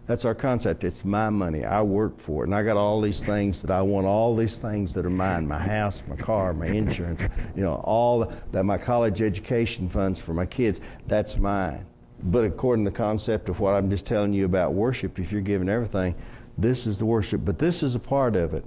That's 0.09 0.25
our 0.25 0.35
concept. 0.35 0.83
It's 0.83 1.05
my 1.05 1.31
money. 1.31 1.65
I 1.65 1.81
work 1.83 2.19
for 2.19 2.43
it. 2.43 2.49
And 2.49 2.57
I 2.57 2.65
got 2.65 2.77
all 2.77 3.01
these 3.01 3.23
things 3.23 3.63
that 3.63 3.71
I 3.71 3.83
want, 3.83 4.05
all 4.05 4.35
these 4.35 4.57
things 4.57 4.93
that 4.95 5.07
are 5.07 5.11
mine 5.11 5.47
my 5.47 5.61
house, 5.61 6.03
my 6.09 6.17
car, 6.17 6.53
my 6.53 6.67
insurance, 6.67 7.23
you 7.55 7.63
know, 7.63 7.81
all 7.85 8.33
that 8.51 8.65
my 8.65 8.79
college 8.79 9.23
education 9.23 9.89
funds 9.89 10.19
for 10.19 10.35
my 10.35 10.45
kids. 10.45 10.81
That's 11.07 11.37
mine. 11.37 11.87
But 12.21 12.43
according 12.45 12.85
to 12.87 12.91
the 12.91 12.97
concept 12.97 13.49
of 13.49 13.61
what 13.61 13.75
I'm 13.75 13.89
just 13.89 14.07
telling 14.07 14.33
you 14.33 14.45
about 14.45 14.75
worship, 14.75 15.21
if 15.21 15.31
you're 15.31 15.41
giving 15.41 15.69
everything, 15.69 16.17
this 16.59 16.89
is 16.89 16.99
the 16.99 17.07
worship. 17.07 17.45
But 17.45 17.61
this 17.61 17.85
is 17.85 17.95
a 17.95 18.01
part 18.01 18.35
of 18.35 18.55
it. 18.55 18.65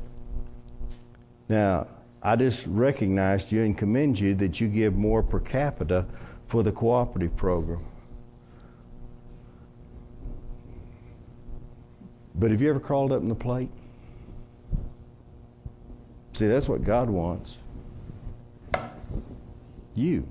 Now, 1.50 1.88
I 2.22 2.36
just 2.36 2.66
recognized 2.68 3.52
you 3.52 3.64
and 3.64 3.78
commend 3.78 4.20
you 4.20 4.34
that 4.36 4.60
you 4.60 4.68
give 4.68 4.96
more 4.96 5.22
per 5.22 5.40
capita 5.40 6.06
for 6.48 6.64
the 6.64 6.72
cooperative 6.72 7.36
program. 7.36 7.86
But 12.36 12.52
have 12.52 12.62
you 12.62 12.70
ever 12.70 12.80
crawled 12.80 13.12
up 13.12 13.22
in 13.22 13.30
the 13.30 13.36
plate? 13.36 13.70
See, 16.34 16.48
that's 16.48 16.68
what 16.68 16.84
God 16.84 17.10
wants. 17.10 17.60
You. 19.94 20.28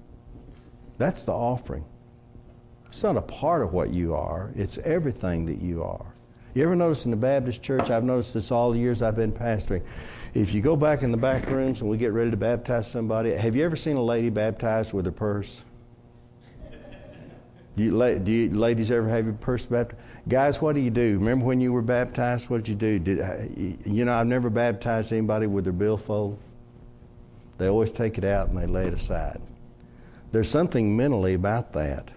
That's 0.99 1.25
the 1.25 1.33
offering. 1.33 1.85
It's 2.87 3.03
not 3.03 3.17
a 3.17 3.23
part 3.23 3.63
of 3.63 3.73
what 3.73 3.91
you 3.91 4.15
are, 4.15 4.53
it's 4.55 4.79
everything 4.79 5.47
that 5.47 5.61
you 5.61 5.83
are. 5.83 6.07
You 6.55 6.63
ever 6.63 6.77
notice 6.77 7.07
in 7.07 7.11
the 7.11 7.17
Baptist 7.17 7.63
church, 7.63 7.91
I've 7.91 8.05
noticed 8.05 8.35
this 8.35 8.53
all 8.53 8.71
the 8.71 8.79
years 8.79 9.03
I've 9.03 9.17
been 9.17 9.33
pastoring, 9.33 9.83
if 10.35 10.53
you 10.53 10.61
go 10.61 10.75
back 10.75 11.03
in 11.03 11.13
the 11.13 11.17
back 11.17 11.49
rooms 11.49 11.81
and 11.81 11.89
we 11.89 11.97
get 11.97 12.13
ready 12.13 12.31
to 12.31 12.37
baptize 12.37 12.91
somebody, 12.91 13.33
have 13.33 13.55
you 13.55 13.65
ever 13.65 13.77
seen 13.77 13.97
a 13.97 14.03
lady 14.03 14.31
baptized 14.31 14.93
with 14.93 15.07
her 15.07 15.13
purse? 15.13 15.63
Do 17.77 17.83
you, 17.83 18.19
do 18.19 18.33
you 18.33 18.51
ladies 18.51 18.91
ever 18.91 19.09
have 19.09 19.25
your 19.25 19.35
purse 19.35 19.67
baptized? 19.67 20.01
Guys, 20.29 20.61
what 20.61 20.75
do 20.75 20.81
you 20.81 20.91
do? 20.91 21.19
Remember 21.19 21.45
when 21.45 21.61
you 21.61 21.73
were 21.73 21.83
baptized? 21.83 22.49
What 22.49 22.65
did 22.65 22.69
you 22.69 22.75
do? 22.75 22.99
Did, 22.99 23.21
uh, 23.21 23.37
you 23.85 24.05
know, 24.05 24.13
I've 24.13 24.27
never 24.27 24.51
baptized 24.51 25.13
anybody 25.13 25.47
with 25.47 25.65
their 25.65 25.73
billfold. 25.73 26.39
They 27.59 27.69
always 27.69 27.93
take 27.93 28.19
it 28.19 28.25
out 28.25 28.49
and 28.49 28.59
they 28.59 28.67
lay 28.67 28.87
it 28.87 28.95
aside. 28.95 29.41
There's 30.33 30.49
something 30.49 30.97
mentally 30.97 31.35
about 31.35 31.73
that. 31.75 32.11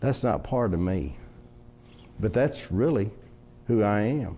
That's 0.00 0.22
not 0.22 0.42
part 0.42 0.74
of 0.74 0.80
me. 0.80 1.16
But 2.18 2.34
that's 2.34 2.70
really 2.70 3.10
who 3.66 3.82
I 3.82 4.00
am. 4.00 4.36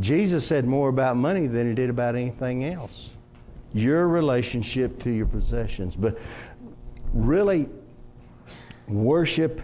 Jesus 0.00 0.46
said 0.46 0.66
more 0.66 0.88
about 0.88 1.16
money 1.16 1.46
than 1.46 1.68
he 1.68 1.74
did 1.74 1.90
about 1.90 2.16
anything 2.16 2.64
else. 2.64 3.10
Your 3.72 4.08
relationship 4.08 4.98
to 5.00 5.10
your 5.10 5.26
possessions. 5.26 5.96
But 5.96 6.18
really, 7.12 7.68
worship 8.88 9.62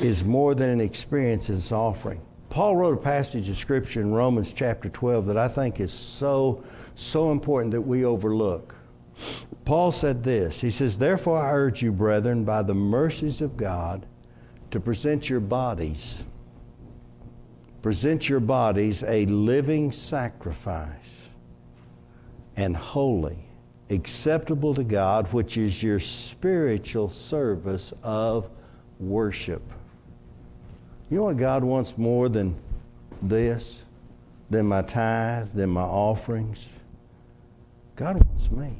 is 0.00 0.24
more 0.24 0.54
than 0.54 0.70
an 0.70 0.80
experience, 0.80 1.48
it's 1.50 1.72
offering. 1.72 2.20
Paul 2.48 2.76
wrote 2.76 2.94
a 2.94 3.02
passage 3.02 3.48
of 3.48 3.56
scripture 3.56 4.00
in 4.00 4.12
Romans 4.12 4.52
chapter 4.52 4.88
12 4.88 5.26
that 5.26 5.36
I 5.36 5.48
think 5.48 5.80
is 5.80 5.92
so, 5.92 6.64
so 6.94 7.32
important 7.32 7.70
that 7.72 7.80
we 7.80 8.04
overlook. 8.04 8.74
Paul 9.64 9.92
said 9.92 10.24
this 10.24 10.60
He 10.60 10.70
says, 10.70 10.98
Therefore 10.98 11.40
I 11.40 11.52
urge 11.52 11.82
you, 11.82 11.92
brethren, 11.92 12.44
by 12.44 12.62
the 12.62 12.74
mercies 12.74 13.40
of 13.40 13.56
God, 13.56 14.06
to 14.70 14.80
present 14.80 15.28
your 15.28 15.40
bodies 15.40 16.24
present 17.82 18.28
your 18.28 18.40
bodies 18.40 19.02
a 19.04 19.26
living 19.26 19.90
sacrifice 19.90 20.94
and 22.56 22.76
holy, 22.76 23.38
acceptable 23.88 24.74
to 24.74 24.84
God, 24.84 25.32
which 25.32 25.56
is 25.56 25.82
your 25.82 25.98
spiritual 25.98 27.08
service 27.08 27.92
of 28.02 28.50
worship. 28.98 29.62
You 31.08 31.18
know 31.18 31.24
what 31.24 31.38
God 31.38 31.64
wants 31.64 31.96
more 31.96 32.28
than 32.28 32.56
this, 33.22 33.82
than 34.50 34.66
my 34.66 34.82
tithe, 34.82 35.48
than 35.54 35.70
my 35.70 35.82
offerings? 35.82 36.68
God 37.96 38.22
wants 38.24 38.50
me. 38.50 38.76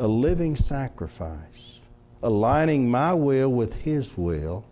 A 0.00 0.06
living 0.06 0.56
sacrifice, 0.56 1.78
aligning 2.22 2.90
my 2.90 3.14
will 3.14 3.50
with 3.50 3.74
His 3.74 4.16
will 4.16 4.64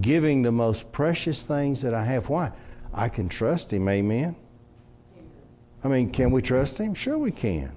giving 0.00 0.42
the 0.42 0.52
most 0.52 0.90
precious 0.92 1.42
things 1.42 1.82
that 1.82 1.94
I 1.94 2.04
have. 2.04 2.28
Why? 2.28 2.52
I 2.92 3.08
can 3.08 3.28
trust 3.28 3.72
Him, 3.72 3.88
amen? 3.88 4.36
I 5.82 5.88
mean, 5.88 6.10
can 6.10 6.30
we 6.30 6.42
trust 6.42 6.78
Him? 6.78 6.94
Sure, 6.94 7.18
we 7.18 7.30
can. 7.30 7.72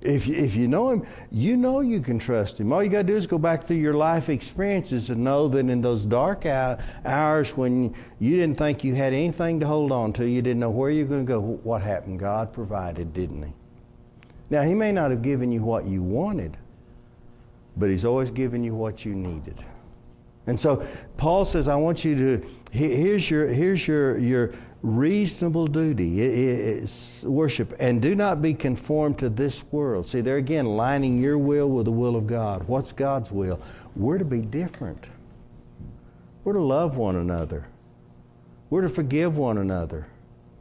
If 0.00 0.26
you, 0.26 0.34
if 0.34 0.54
you 0.54 0.66
know 0.66 0.90
Him, 0.90 1.06
you 1.30 1.56
know 1.56 1.80
you 1.80 2.00
can 2.00 2.18
trust 2.18 2.58
Him. 2.58 2.72
All 2.72 2.82
you 2.82 2.88
got 2.88 2.98
to 2.98 3.04
do 3.04 3.16
is 3.16 3.26
go 3.26 3.38
back 3.38 3.66
through 3.66 3.76
your 3.76 3.94
life 3.94 4.30
experiences 4.30 5.10
and 5.10 5.22
know 5.22 5.46
that 5.48 5.68
in 5.68 5.82
those 5.82 6.06
dark 6.06 6.46
hours 6.46 7.56
when 7.56 7.94
you 8.18 8.36
didn't 8.36 8.56
think 8.56 8.82
you 8.82 8.94
had 8.94 9.12
anything 9.12 9.60
to 9.60 9.66
hold 9.66 9.92
on 9.92 10.12
to, 10.14 10.26
you 10.26 10.40
didn't 10.40 10.60
know 10.60 10.70
where 10.70 10.90
you 10.90 11.04
were 11.04 11.10
going 11.10 11.26
to 11.26 11.32
go, 11.32 11.40
what 11.40 11.82
happened? 11.82 12.18
God 12.18 12.52
provided, 12.52 13.12
didn't 13.12 13.42
He? 13.42 13.52
Now, 14.48 14.62
He 14.62 14.74
may 14.74 14.90
not 14.90 15.10
have 15.10 15.20
given 15.20 15.52
you 15.52 15.62
what 15.62 15.84
you 15.84 16.02
wanted, 16.02 16.56
but 17.76 17.90
He's 17.90 18.06
always 18.06 18.30
given 18.30 18.64
you 18.64 18.74
what 18.74 19.04
you 19.04 19.14
needed. 19.14 19.62
And 20.46 20.58
so 20.58 20.86
Paul 21.16 21.44
says, 21.44 21.68
I 21.68 21.76
want 21.76 22.04
you 22.04 22.14
to, 22.16 22.46
here's 22.70 23.30
your, 23.30 23.46
here's 23.48 23.86
your, 23.86 24.18
your 24.18 24.52
reasonable 24.82 25.66
duty. 25.66 26.22
it's 26.22 27.22
worship. 27.22 27.74
And 27.78 28.00
do 28.00 28.14
not 28.14 28.40
be 28.40 28.54
conformed 28.54 29.18
to 29.18 29.28
this 29.28 29.62
world. 29.70 30.08
See, 30.08 30.20
there 30.20 30.36
again, 30.36 30.66
lining 30.66 31.18
your 31.18 31.38
will 31.38 31.68
with 31.68 31.84
the 31.84 31.92
will 31.92 32.16
of 32.16 32.26
God. 32.26 32.66
What's 32.66 32.92
God's 32.92 33.30
will? 33.30 33.60
We're 33.94 34.18
to 34.18 34.24
be 34.24 34.40
different. 34.40 35.06
We're 36.44 36.54
to 36.54 36.62
love 36.62 36.96
one 36.96 37.16
another. 37.16 37.66
We're 38.70 38.82
to 38.82 38.88
forgive 38.88 39.36
one 39.36 39.58
another. 39.58 40.06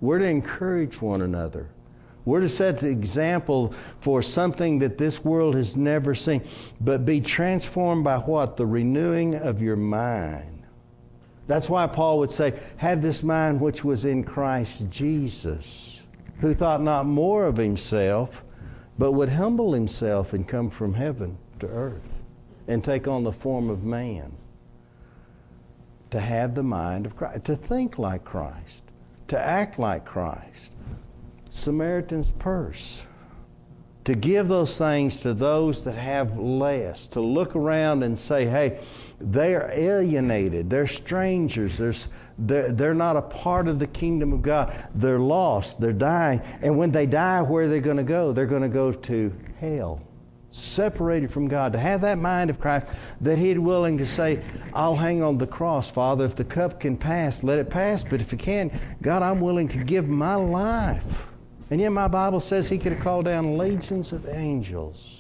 We're 0.02 0.20
to 0.20 0.26
encourage 0.26 1.02
one 1.02 1.22
another. 1.22 1.70
We're 2.30 2.42
to 2.42 2.50
set 2.50 2.80
the 2.80 2.90
example 2.90 3.74
for 4.02 4.22
something 4.22 4.78
that 4.80 5.00
this 5.00 5.26
world 5.26 5.56
has 5.56 5.76
never 5.76 6.14
seen. 6.14 6.44
But 6.80 7.04
be 7.04 7.22
transformed 7.22 8.04
by 8.04 8.18
what? 8.18 8.56
The 8.56 8.68
renewing 8.68 9.34
of 9.34 9.64
your 9.64 9.76
mind. 9.76 10.64
That's 11.48 11.68
why 11.68 11.88
Paul 11.88 12.20
would 12.20 12.30
say, 12.30 12.54
Have 12.78 13.02
this 13.02 13.24
mind 13.24 13.60
which 13.60 13.84
was 13.84 14.06
in 14.06 14.24
Christ 14.24 14.92
Jesus, 14.92 16.02
who 16.42 16.54
thought 16.54 16.84
not 16.84 17.08
more 17.08 17.48
of 17.48 17.58
himself, 17.58 18.44
but 19.00 19.14
would 19.14 19.30
humble 19.30 19.74
himself 19.74 20.32
and 20.32 20.48
come 20.48 20.70
from 20.70 20.94
heaven 20.94 21.40
to 21.58 21.68
earth 21.68 22.22
and 22.68 22.84
take 22.84 23.08
on 23.08 23.24
the 23.24 23.32
form 23.32 23.72
of 23.72 23.84
man. 23.84 24.34
To 26.12 26.20
have 26.20 26.54
the 26.54 26.62
mind 26.62 27.08
of 27.08 27.16
Christ, 27.16 27.46
to 27.46 27.56
think 27.56 27.98
like 27.98 28.24
Christ, 28.24 28.84
to 29.30 29.40
act 29.40 29.80
like 29.80 30.06
Christ. 30.06 30.74
Samaritan's 31.50 32.32
purse. 32.32 33.02
To 34.06 34.16
give 34.16 34.48
those 34.48 34.78
things 34.78 35.20
to 35.22 35.34
those 35.34 35.84
that 35.84 35.96
have 35.96 36.40
less, 36.40 37.06
to 37.08 37.22
look 37.22 37.56
around 37.56 38.02
and 38.02 38.18
say, 38.18 38.46
hey, 38.46 38.80
they 39.20 39.54
are 39.54 39.70
alienated, 39.72 40.70
they're 40.70 40.88
strangers, 40.88 41.78
There's, 41.78 42.08
they're, 42.38 42.72
they're 42.72 42.94
not 42.94 43.18
a 43.18 43.22
part 43.22 43.68
of 43.68 43.78
the 43.78 43.88
kingdom 43.88 44.34
of 44.34 44.42
God, 44.42 44.74
they're 44.96 45.20
lost, 45.20 45.80
they're 45.80 45.94
dying. 45.94 46.42
And 46.62 46.78
when 46.78 46.92
they 46.92 47.06
die, 47.06 47.42
where 47.42 47.66
are 47.66 47.68
they 47.68 47.82
going 47.82 47.98
to 47.98 48.04
go? 48.04 48.32
They're 48.32 48.48
going 48.48 48.64
to 48.64 48.70
go 48.70 48.92
to 48.92 49.34
hell 49.60 50.02
separated 50.52 51.32
from 51.32 51.48
God, 51.48 51.74
to 51.74 51.80
have 51.80 52.02
that 52.02 52.18
mind 52.18 52.50
of 52.50 52.60
Christ, 52.60 52.88
that 53.22 53.38
He'd 53.38 53.60
willing 53.60 53.98
to 54.00 54.06
say, 54.06 54.44
I'll 54.74 54.96
hang 54.96 55.22
on 55.22 55.38
the 55.38 55.48
cross, 55.48 55.90
Father. 55.90 56.26
If 56.26 56.36
the 56.36 56.44
cup 56.44 56.80
can 56.80 56.98
pass, 56.98 57.44
let 57.44 57.60
it 57.60 57.70
pass. 57.70 58.04
But 58.04 58.22
if 58.22 58.34
it 58.34 58.40
can, 58.40 58.72
God, 59.02 59.22
I'm 59.22 59.40
willing 59.40 59.68
to 59.70 59.78
give 59.78 60.08
my 60.08 60.36
life 60.36 61.29
and 61.70 61.80
yet 61.80 61.92
my 61.92 62.08
Bible 62.08 62.40
says 62.40 62.70
he 62.70 62.78
could 62.78 62.94
have 62.94 63.02
called 63.02 63.26
down 63.26 63.58
legions 63.58 64.12
of 64.12 64.28
angels 64.28 65.20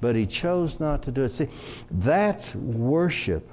but 0.00 0.14
he 0.14 0.26
chose 0.26 0.80
not 0.80 1.02
to 1.04 1.10
do 1.10 1.22
it. 1.22 1.30
See, 1.30 1.48
that's 1.90 2.54
worship. 2.54 3.50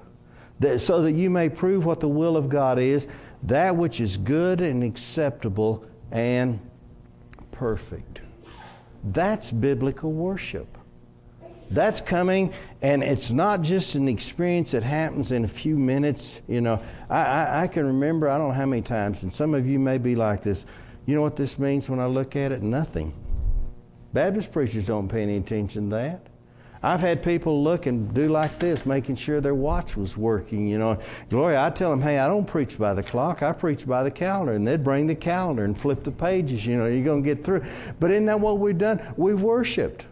That, 0.59 0.79
so 0.79 1.01
that 1.01 1.11
you 1.13 1.29
may 1.29 1.49
prove 1.49 1.85
what 1.85 1.99
the 1.99 2.07
will 2.07 2.37
of 2.37 2.47
God 2.49 2.79
is, 2.79 3.07
that 3.43 3.75
which 3.75 3.99
is 3.99 4.17
good 4.17 4.61
and 4.61 4.83
acceptable 4.83 5.83
and 6.11 6.59
perfect. 7.51 8.21
That's 9.03 9.51
biblical 9.51 10.11
worship. 10.11 10.77
That's 11.69 11.99
coming, 11.99 12.53
and 12.81 13.03
it's 13.03 13.31
not 13.31 13.63
just 13.63 13.95
an 13.95 14.07
experience 14.07 14.71
that 14.71 14.83
happens 14.83 15.31
in 15.31 15.43
a 15.43 15.47
few 15.47 15.77
minutes. 15.77 16.39
You 16.47 16.61
know, 16.61 16.81
I, 17.09 17.21
I, 17.21 17.61
I, 17.63 17.67
can 17.67 17.87
remember, 17.87 18.29
I 18.29 18.37
don't 18.37 18.49
know 18.49 18.53
how 18.53 18.67
many 18.67 18.83
times, 18.83 19.23
and 19.23 19.33
some 19.33 19.55
of 19.55 19.67
you 19.67 19.79
may 19.79 19.97
be 19.97 20.15
like 20.15 20.43
this. 20.43 20.65
You 21.05 21.15
know 21.15 21.21
what 21.21 21.35
this 21.35 21.59
means 21.59 21.89
when 21.89 21.99
I 21.99 22.07
look 22.07 22.35
at 22.35 22.51
it? 22.51 22.63
Nothing. 22.63 23.13
Baptist 24.13 24.51
preachers 24.51 24.87
don't 24.87 25.07
pay 25.07 25.23
any 25.23 25.37
attention 25.37 25.89
to 25.89 25.95
that. 25.95 26.27
I've 26.81 26.99
had 26.99 27.23
people 27.23 27.63
look 27.63 27.87
and 27.87 28.13
do 28.13 28.29
like 28.29 28.59
this, 28.59 28.85
making 28.85 29.15
sure 29.15 29.41
their 29.41 29.55
watch 29.55 29.97
was 29.97 30.15
working. 30.15 30.67
You 30.67 30.77
know, 30.77 30.99
Gloria, 31.29 31.65
I 31.65 31.69
tell 31.71 31.89
them, 31.89 32.01
hey, 32.01 32.19
I 32.19 32.27
don't 32.27 32.45
preach 32.45 32.77
by 32.77 32.93
the 32.93 33.01
clock, 33.01 33.41
I 33.41 33.51
preach 33.53 33.87
by 33.87 34.03
the 34.03 34.11
calendar. 34.11 34.53
And 34.53 34.67
they'd 34.67 34.83
bring 34.83 35.07
the 35.07 35.15
calendar 35.15 35.63
and 35.63 35.79
flip 35.79 36.03
the 36.03 36.11
pages. 36.11 36.65
You 36.65 36.77
know, 36.77 36.85
you're 36.85 37.03
going 37.03 37.23
to 37.23 37.35
get 37.35 37.43
through. 37.43 37.65
But 37.99 38.11
isn't 38.11 38.25
that 38.25 38.39
what 38.39 38.59
we've 38.59 38.77
done? 38.77 39.01
We 39.17 39.33
worshiped. 39.33 40.05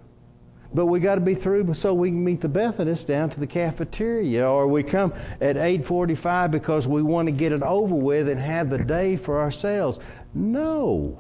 But 0.74 0.88
we 0.88 1.00
got 1.00 1.16
to 1.16 1.22
be 1.22 1.36
through 1.36 1.72
so 1.76 1.94
we 1.94 2.10
can 2.10 2.24
meet 2.24 2.42
the 2.42 2.50
Methodists 2.50 3.06
down 3.06 3.30
to 3.32 3.40
the 3.40 3.48
cafeteria, 3.48 4.50
or 4.50 4.68
we 4.68 4.82
come 4.82 5.14
at 5.40 5.56
8:45 5.56 6.52
because 6.52 6.88
we 6.88 7.04
want 7.04 7.28
to 7.28 7.32
get 7.32 7.52
it 7.52 7.62
over 7.62 7.94
with 7.94 8.28
and 8.28 8.40
have 8.40 8.70
the 8.70 8.80
day 8.80 9.16
for 9.16 9.40
ourselves. 9.40 10.00
No. 10.34 11.20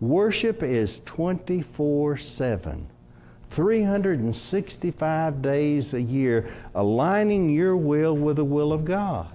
Worship 0.00 0.62
is 0.62 1.00
24 1.04 2.16
7. 2.16 2.88
365 3.50 5.40
days 5.40 5.94
a 5.94 6.02
year, 6.02 6.50
aligning 6.74 7.48
your 7.48 7.76
will 7.76 8.16
with 8.16 8.36
the 8.36 8.44
will 8.44 8.72
of 8.72 8.84
God. 8.84 9.28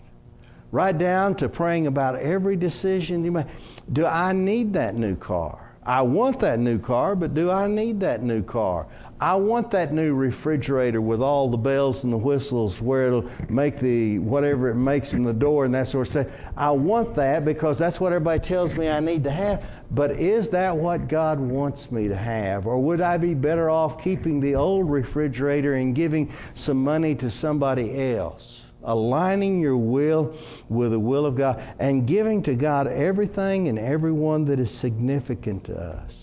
Right 0.71 0.95
down 0.95 1.35
to 1.37 1.47
praying 1.47 1.87
about 1.87 2.15
every 2.17 2.57
decision 2.57 3.23
you 3.23 3.31
make. 3.31 3.47
Do 3.91 4.05
I 4.05 4.33
need 4.33 4.73
that 4.73 4.95
new 4.95 5.15
car? 5.15 5.68
I 5.89 6.03
want 6.03 6.39
that 6.41 6.59
new 6.59 6.77
car, 6.77 7.15
but 7.15 7.33
do 7.33 7.49
I 7.49 7.65
need 7.65 7.99
that 8.01 8.21
new 8.21 8.43
car? 8.43 8.85
I 9.19 9.33
want 9.33 9.71
that 9.71 9.91
new 9.91 10.13
refrigerator 10.13 11.01
with 11.01 11.19
all 11.19 11.49
the 11.49 11.57
bells 11.57 12.03
and 12.03 12.13
the 12.13 12.17
whistles 12.17 12.79
where 12.79 13.07
it'll 13.07 13.27
make 13.49 13.79
the 13.79 14.19
whatever 14.19 14.69
it 14.69 14.75
makes 14.75 15.13
in 15.13 15.23
the 15.23 15.33
door 15.33 15.65
and 15.65 15.73
that 15.73 15.87
sort 15.87 16.05
of 16.05 16.11
stuff. 16.11 16.27
I 16.55 16.69
want 16.69 17.15
that 17.15 17.43
because 17.43 17.79
that's 17.79 17.99
what 17.99 18.13
everybody 18.13 18.39
tells 18.39 18.75
me 18.75 18.87
I 18.87 18.99
need 18.99 19.23
to 19.23 19.31
have. 19.31 19.65
But 19.89 20.11
is 20.11 20.51
that 20.51 20.77
what 20.77 21.07
God 21.07 21.39
wants 21.39 21.91
me 21.91 22.07
to 22.07 22.15
have? 22.15 22.67
Or 22.67 22.77
would 22.77 23.01
I 23.01 23.17
be 23.17 23.33
better 23.33 23.71
off 23.71 23.99
keeping 23.99 24.39
the 24.39 24.53
old 24.53 24.91
refrigerator 24.91 25.73
and 25.73 25.95
giving 25.95 26.31
some 26.53 26.83
money 26.83 27.15
to 27.15 27.31
somebody 27.31 28.13
else? 28.13 28.61
Aligning 28.83 29.59
your 29.59 29.77
will 29.77 30.35
with 30.69 30.91
the 30.91 30.99
will 30.99 31.25
of 31.25 31.35
God 31.35 31.61
and 31.79 32.07
giving 32.07 32.41
to 32.43 32.55
God 32.55 32.87
everything 32.87 33.67
and 33.67 33.77
everyone 33.77 34.45
that 34.45 34.59
is 34.59 34.73
significant 34.73 35.65
to 35.65 35.77
us. 35.77 36.15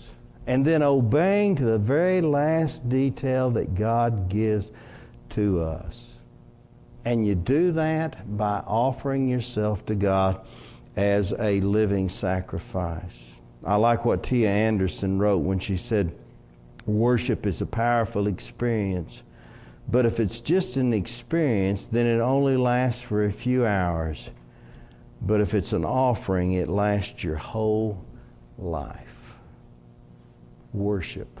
And 0.47 0.65
then 0.65 0.81
obeying 0.81 1.55
to 1.57 1.65
the 1.65 1.77
very 1.77 2.21
last 2.21 2.89
detail 2.89 3.51
that 3.51 3.75
God 3.75 4.29
gives 4.29 4.71
to 5.29 5.61
us. 5.61 6.05
And 7.05 7.25
you 7.25 7.35
do 7.35 7.71
that 7.73 8.37
by 8.37 8.59
offering 8.65 9.29
yourself 9.29 9.85
to 9.85 9.95
God 9.95 10.41
as 10.97 11.31
a 11.37 11.61
living 11.61 12.09
sacrifice. 12.09 13.31
I 13.63 13.75
like 13.75 14.03
what 14.03 14.23
Tia 14.23 14.49
Anderson 14.49 15.19
wrote 15.19 15.39
when 15.39 15.59
she 15.59 15.77
said, 15.77 16.13
Worship 16.85 17.45
is 17.45 17.61
a 17.61 17.65
powerful 17.65 18.27
experience, 18.27 19.23
but 19.89 20.05
if 20.05 20.19
it's 20.19 20.41
just 20.41 20.75
an 20.75 20.93
experience, 20.93 21.87
then 21.87 22.05
it 22.05 22.19
only 22.19 22.57
lasts 22.57 23.01
for 23.01 23.23
a 23.23 23.31
few 23.31 23.65
hours. 23.65 24.31
But 25.21 25.39
if 25.39 25.53
it's 25.53 25.73
an 25.73 25.85
offering, 25.85 26.53
it 26.53 26.67
lasts 26.67 27.23
your 27.23 27.37
whole 27.37 28.05
life. 28.57 29.33
Worship. 30.73 31.39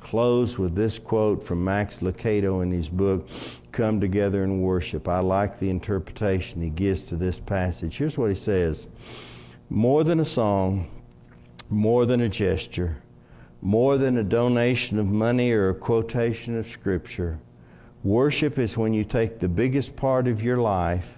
Close 0.00 0.58
with 0.58 0.76
this 0.76 0.98
quote 0.98 1.42
from 1.42 1.64
Max 1.64 2.00
Lucado 2.00 2.62
in 2.62 2.70
his 2.70 2.90
book, 2.90 3.26
Come 3.72 3.98
Together 4.00 4.44
and 4.44 4.62
Worship. 4.62 5.08
I 5.08 5.20
like 5.20 5.58
the 5.58 5.70
interpretation 5.70 6.60
he 6.60 6.68
gives 6.68 7.02
to 7.04 7.16
this 7.16 7.40
passage. 7.40 7.96
Here's 7.96 8.18
what 8.18 8.28
he 8.28 8.34
says 8.34 8.86
More 9.70 10.04
than 10.04 10.20
a 10.20 10.24
song, 10.26 10.90
more 11.70 12.04
than 12.04 12.20
a 12.20 12.28
gesture, 12.28 12.98
more 13.62 13.96
than 13.96 14.18
a 14.18 14.22
donation 14.22 14.98
of 14.98 15.06
money 15.06 15.50
or 15.50 15.70
a 15.70 15.74
quotation 15.74 16.58
of 16.58 16.66
Scripture. 16.66 17.38
Worship 18.04 18.58
is 18.58 18.76
when 18.76 18.92
you 18.92 19.02
take 19.02 19.38
the 19.38 19.48
biggest 19.48 19.96
part 19.96 20.28
of 20.28 20.42
your 20.42 20.58
life 20.58 21.16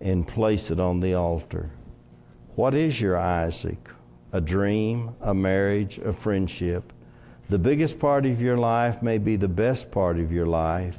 and 0.00 0.26
place 0.26 0.70
it 0.70 0.80
on 0.80 1.00
the 1.00 1.12
altar. 1.12 1.68
What 2.54 2.74
is 2.74 3.02
your 3.02 3.18
Isaac? 3.18 3.90
A 4.32 4.40
dream, 4.40 5.14
a 5.20 5.34
marriage, 5.34 5.98
a 5.98 6.14
friendship. 6.14 6.90
The 7.50 7.58
biggest 7.58 7.98
part 7.98 8.24
of 8.24 8.40
your 8.40 8.56
life 8.56 9.02
may 9.02 9.18
be 9.18 9.36
the 9.36 9.46
best 9.46 9.90
part 9.90 10.18
of 10.18 10.32
your 10.32 10.46
life, 10.46 10.96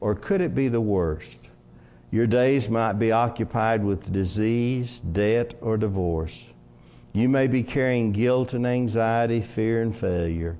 or 0.00 0.14
could 0.14 0.40
it 0.40 0.54
be 0.54 0.68
the 0.68 0.80
worst? 0.80 1.48
Your 2.12 2.28
days 2.28 2.68
might 2.68 2.92
be 2.92 3.10
occupied 3.10 3.84
with 3.84 4.12
disease, 4.12 5.00
debt, 5.00 5.54
or 5.60 5.76
divorce. 5.76 6.44
You 7.12 7.28
may 7.28 7.48
be 7.48 7.64
carrying 7.64 8.12
guilt 8.12 8.52
and 8.52 8.64
anxiety, 8.64 9.40
fear 9.40 9.82
and 9.82 9.96
failure. 9.96 10.58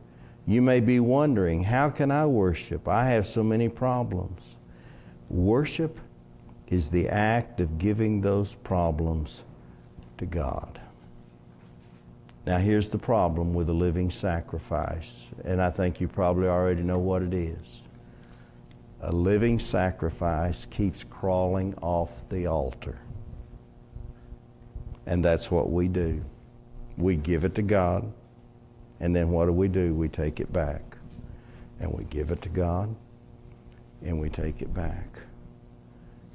You 0.49 0.63
may 0.63 0.81
be 0.81 0.99
wondering, 0.99 1.65
how 1.65 1.91
can 1.91 2.11
I 2.11 2.25
worship? 2.25 2.89
I 2.89 3.11
have 3.11 3.27
so 3.27 3.43
many 3.43 3.69
problems. 3.69 4.57
Worship 5.29 5.99
is 6.69 6.91
the 6.91 7.07
act 7.11 7.61
of 7.61 7.77
giving 7.77 8.23
those 8.23 8.55
problems 8.55 9.43
to 10.17 10.25
God. 10.25 10.81
Now, 12.47 12.57
here's 12.57 12.89
the 12.89 12.97
problem 12.97 13.53
with 13.53 13.69
a 13.69 13.75
living 13.75 14.11
sacrifice, 14.11 15.27
and 15.45 15.61
I 15.61 15.69
think 15.69 16.01
you 16.01 16.09
probably 16.09 16.49
already 16.49 16.83
know 16.83 16.99
what 16.99 17.23
it 17.23 17.35
is. 17.35 17.83
A 19.03 19.13
living 19.13 19.59
sacrifice 19.59 20.65
keeps 20.71 21.05
crawling 21.05 21.75
off 21.83 22.27
the 22.31 22.47
altar. 22.47 22.99
And 25.05 25.23
that's 25.23 25.51
what 25.51 25.71
we 25.71 25.89
do 25.89 26.25
we 26.97 27.17
give 27.17 27.45
it 27.45 27.55
to 27.55 27.63
God, 27.63 28.11
and 29.01 29.15
then 29.15 29.31
what 29.31 29.47
do 29.47 29.53
we 29.53 29.69
do? 29.69 29.95
We 29.95 30.09
take 30.09 30.41
it 30.41 30.53
back. 30.53 30.97
And 31.81 31.93
we 31.93 32.05
give 32.05 32.33
it 32.33 32.43
to 32.43 32.49
God, 32.49 32.95
and 34.03 34.21
we 34.21 34.31
take 34.31 34.63
it 34.63 34.75
back. 34.75 35.21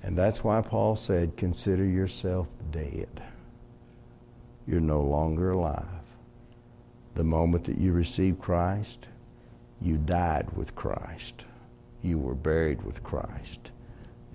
And 0.02 0.18
that's 0.18 0.44
why 0.44 0.62
Paul 0.62 0.96
said, 0.96 1.36
Consider 1.36 1.86
yourself 1.86 2.48
dead. 2.72 3.22
You're 4.66 4.80
no 4.80 5.02
longer 5.02 5.52
alive. 5.52 5.86
The 7.16 7.26
moment 7.26 7.66
that 7.66 7.78
you 7.78 7.92
received 7.92 8.42
Christ, 8.42 9.08
you 9.82 9.98
died 9.98 10.48
with 10.56 10.76
Christ. 10.76 11.44
You 12.02 12.18
were 12.18 12.36
buried 12.36 12.82
with 12.84 13.04
Christ. 13.04 13.72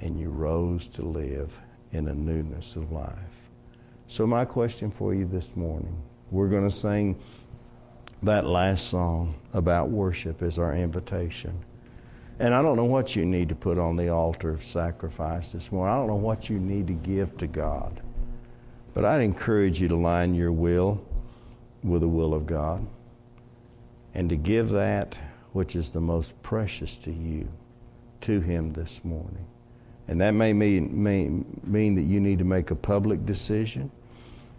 And 0.00 0.20
you 0.20 0.28
rose 0.28 0.88
to 0.90 1.02
live 1.02 1.54
in 1.92 2.08
a 2.08 2.14
newness 2.14 2.76
of 2.76 2.92
life. 2.92 3.14
So, 4.06 4.26
my 4.26 4.44
question 4.44 4.90
for 4.90 5.14
you 5.14 5.26
this 5.26 5.56
morning 5.56 6.02
we're 6.30 6.48
going 6.48 6.68
to 6.68 6.74
sing 6.74 7.18
that 8.22 8.46
last 8.46 8.88
song 8.88 9.34
about 9.52 9.90
worship 9.90 10.42
is 10.42 10.58
our 10.58 10.74
invitation. 10.74 11.64
And 12.40 12.54
I 12.54 12.62
don't 12.62 12.76
know 12.76 12.84
what 12.84 13.16
you 13.16 13.24
need 13.24 13.48
to 13.48 13.54
put 13.54 13.78
on 13.78 13.96
the 13.96 14.08
altar 14.10 14.50
of 14.50 14.64
sacrifice 14.64 15.52
this 15.52 15.72
morning. 15.72 15.92
I 15.92 15.96
don't 15.98 16.06
know 16.06 16.16
what 16.16 16.48
you 16.48 16.58
need 16.58 16.86
to 16.86 16.92
give 16.92 17.36
to 17.38 17.46
God. 17.46 18.00
But 18.94 19.04
I'd 19.04 19.20
encourage 19.20 19.80
you 19.80 19.88
to 19.88 19.96
line 19.96 20.34
your 20.34 20.52
will 20.52 21.04
with 21.82 22.00
the 22.00 22.08
will 22.08 22.34
of 22.34 22.46
God 22.46 22.86
and 24.14 24.28
to 24.30 24.36
give 24.36 24.70
that 24.70 25.16
which 25.52 25.76
is 25.76 25.90
the 25.90 26.00
most 26.00 26.40
precious 26.42 26.96
to 26.98 27.12
you 27.12 27.48
to 28.22 28.40
Him 28.40 28.72
this 28.72 29.04
morning. 29.04 29.46
And 30.06 30.20
that 30.20 30.32
may 30.32 30.52
mean, 30.52 31.02
may 31.02 31.28
mean 31.64 31.94
that 31.96 32.02
you 32.02 32.18
need 32.20 32.38
to 32.38 32.44
make 32.44 32.70
a 32.70 32.74
public 32.74 33.26
decision. 33.26 33.90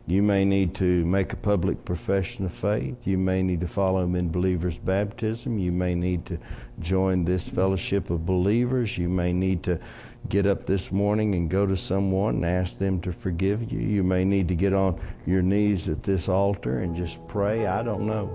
You 0.09 0.23
may 0.23 0.43
need 0.43 0.73
to 0.75 1.05
make 1.05 1.33
a 1.33 1.35
public 1.35 1.85
profession 1.85 2.43
of 2.43 2.51
faith. 2.51 2.95
You 3.05 3.19
may 3.19 3.43
need 3.43 3.59
to 3.59 3.67
follow 3.67 4.03
him 4.03 4.15
in 4.15 4.29
believer's 4.29 4.79
baptism. 4.79 5.59
You 5.59 5.71
may 5.71 5.93
need 5.93 6.25
to 6.25 6.39
join 6.79 7.25
this 7.25 7.47
fellowship 7.47 8.09
of 8.09 8.25
believers. 8.25 8.97
You 8.97 9.07
may 9.07 9.33
need 9.33 9.61
to 9.65 9.79
get 10.27 10.47
up 10.47 10.65
this 10.65 10.91
morning 10.91 11.35
and 11.35 11.47
go 11.47 11.67
to 11.67 11.77
someone 11.77 12.37
and 12.37 12.45
ask 12.45 12.79
them 12.79 12.99
to 13.01 13.13
forgive 13.13 13.71
you. 13.71 13.77
You 13.77 14.01
may 14.01 14.25
need 14.25 14.47
to 14.47 14.55
get 14.55 14.73
on 14.73 14.99
your 15.27 15.43
knees 15.43 15.87
at 15.87 16.01
this 16.01 16.27
altar 16.27 16.79
and 16.79 16.95
just 16.95 17.19
pray. 17.27 17.67
I 17.67 17.83
don't 17.83 18.07
know. 18.07 18.25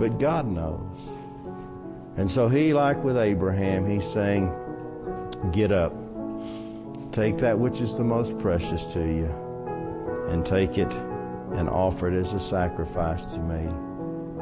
But 0.00 0.18
God 0.18 0.48
knows. 0.48 0.98
And 2.16 2.28
so 2.28 2.48
he, 2.48 2.74
like 2.74 3.04
with 3.04 3.16
Abraham, 3.16 3.88
he's 3.88 4.10
saying, 4.12 4.52
Get 5.52 5.70
up. 5.70 5.92
Take 7.12 7.38
that 7.38 7.56
which 7.56 7.80
is 7.80 7.94
the 7.94 8.02
most 8.02 8.36
precious 8.40 8.82
to 8.86 8.98
you 8.98 9.47
and 10.28 10.44
take 10.44 10.78
it 10.78 10.92
and 11.54 11.68
offer 11.68 12.08
it 12.08 12.18
as 12.18 12.32
a 12.34 12.40
sacrifice 12.40 13.24
to 13.24 13.38
me. 13.38 13.68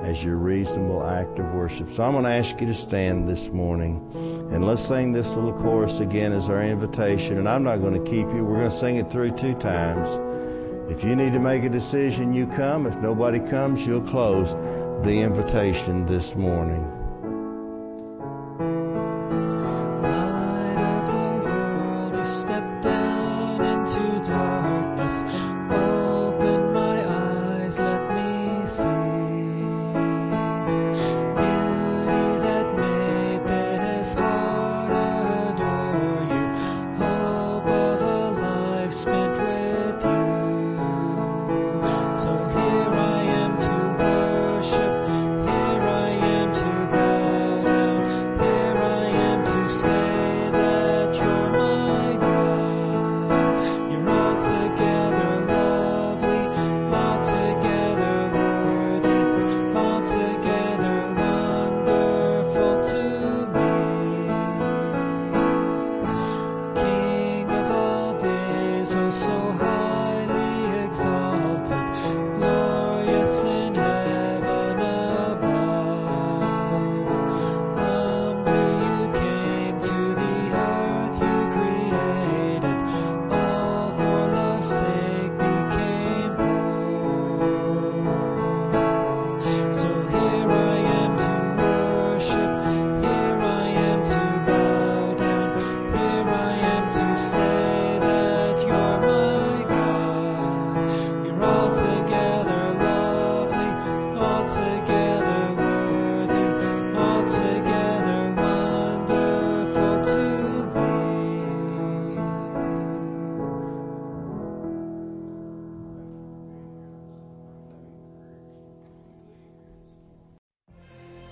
as 0.00 0.22
your 0.22 0.36
reasonable 0.36 1.04
act 1.04 1.38
of 1.38 1.46
worship. 1.54 1.92
So 1.92 2.02
I'm 2.02 2.12
going 2.12 2.24
to 2.24 2.30
ask 2.30 2.60
you 2.60 2.66
to 2.66 2.74
stand 2.74 3.28
this 3.28 3.48
morning 3.48 4.08
and 4.52 4.64
let's 4.64 4.86
sing 4.86 5.12
this 5.12 5.28
little 5.34 5.52
chorus 5.54 6.00
again 6.00 6.32
as 6.32 6.48
our 6.48 6.62
invitation. 6.62 7.38
And 7.38 7.48
I'm 7.48 7.62
not 7.64 7.78
going 7.78 7.94
to 7.94 8.10
keep 8.10 8.26
you. 8.34 8.44
We're 8.44 8.58
going 8.58 8.70
to 8.70 8.76
sing 8.76 8.96
it 8.96 9.10
through 9.10 9.32
two 9.32 9.54
times. 9.54 10.08
If 10.90 11.02
you 11.02 11.16
need 11.16 11.32
to 11.32 11.40
make 11.40 11.64
a 11.64 11.68
decision, 11.68 12.32
you 12.32 12.46
come. 12.46 12.86
If 12.86 12.96
nobody 12.98 13.40
comes, 13.40 13.86
you'll 13.86 14.02
close 14.02 14.54
the 15.02 15.18
invitation 15.20 16.06
this 16.06 16.36
morning. 16.36 16.92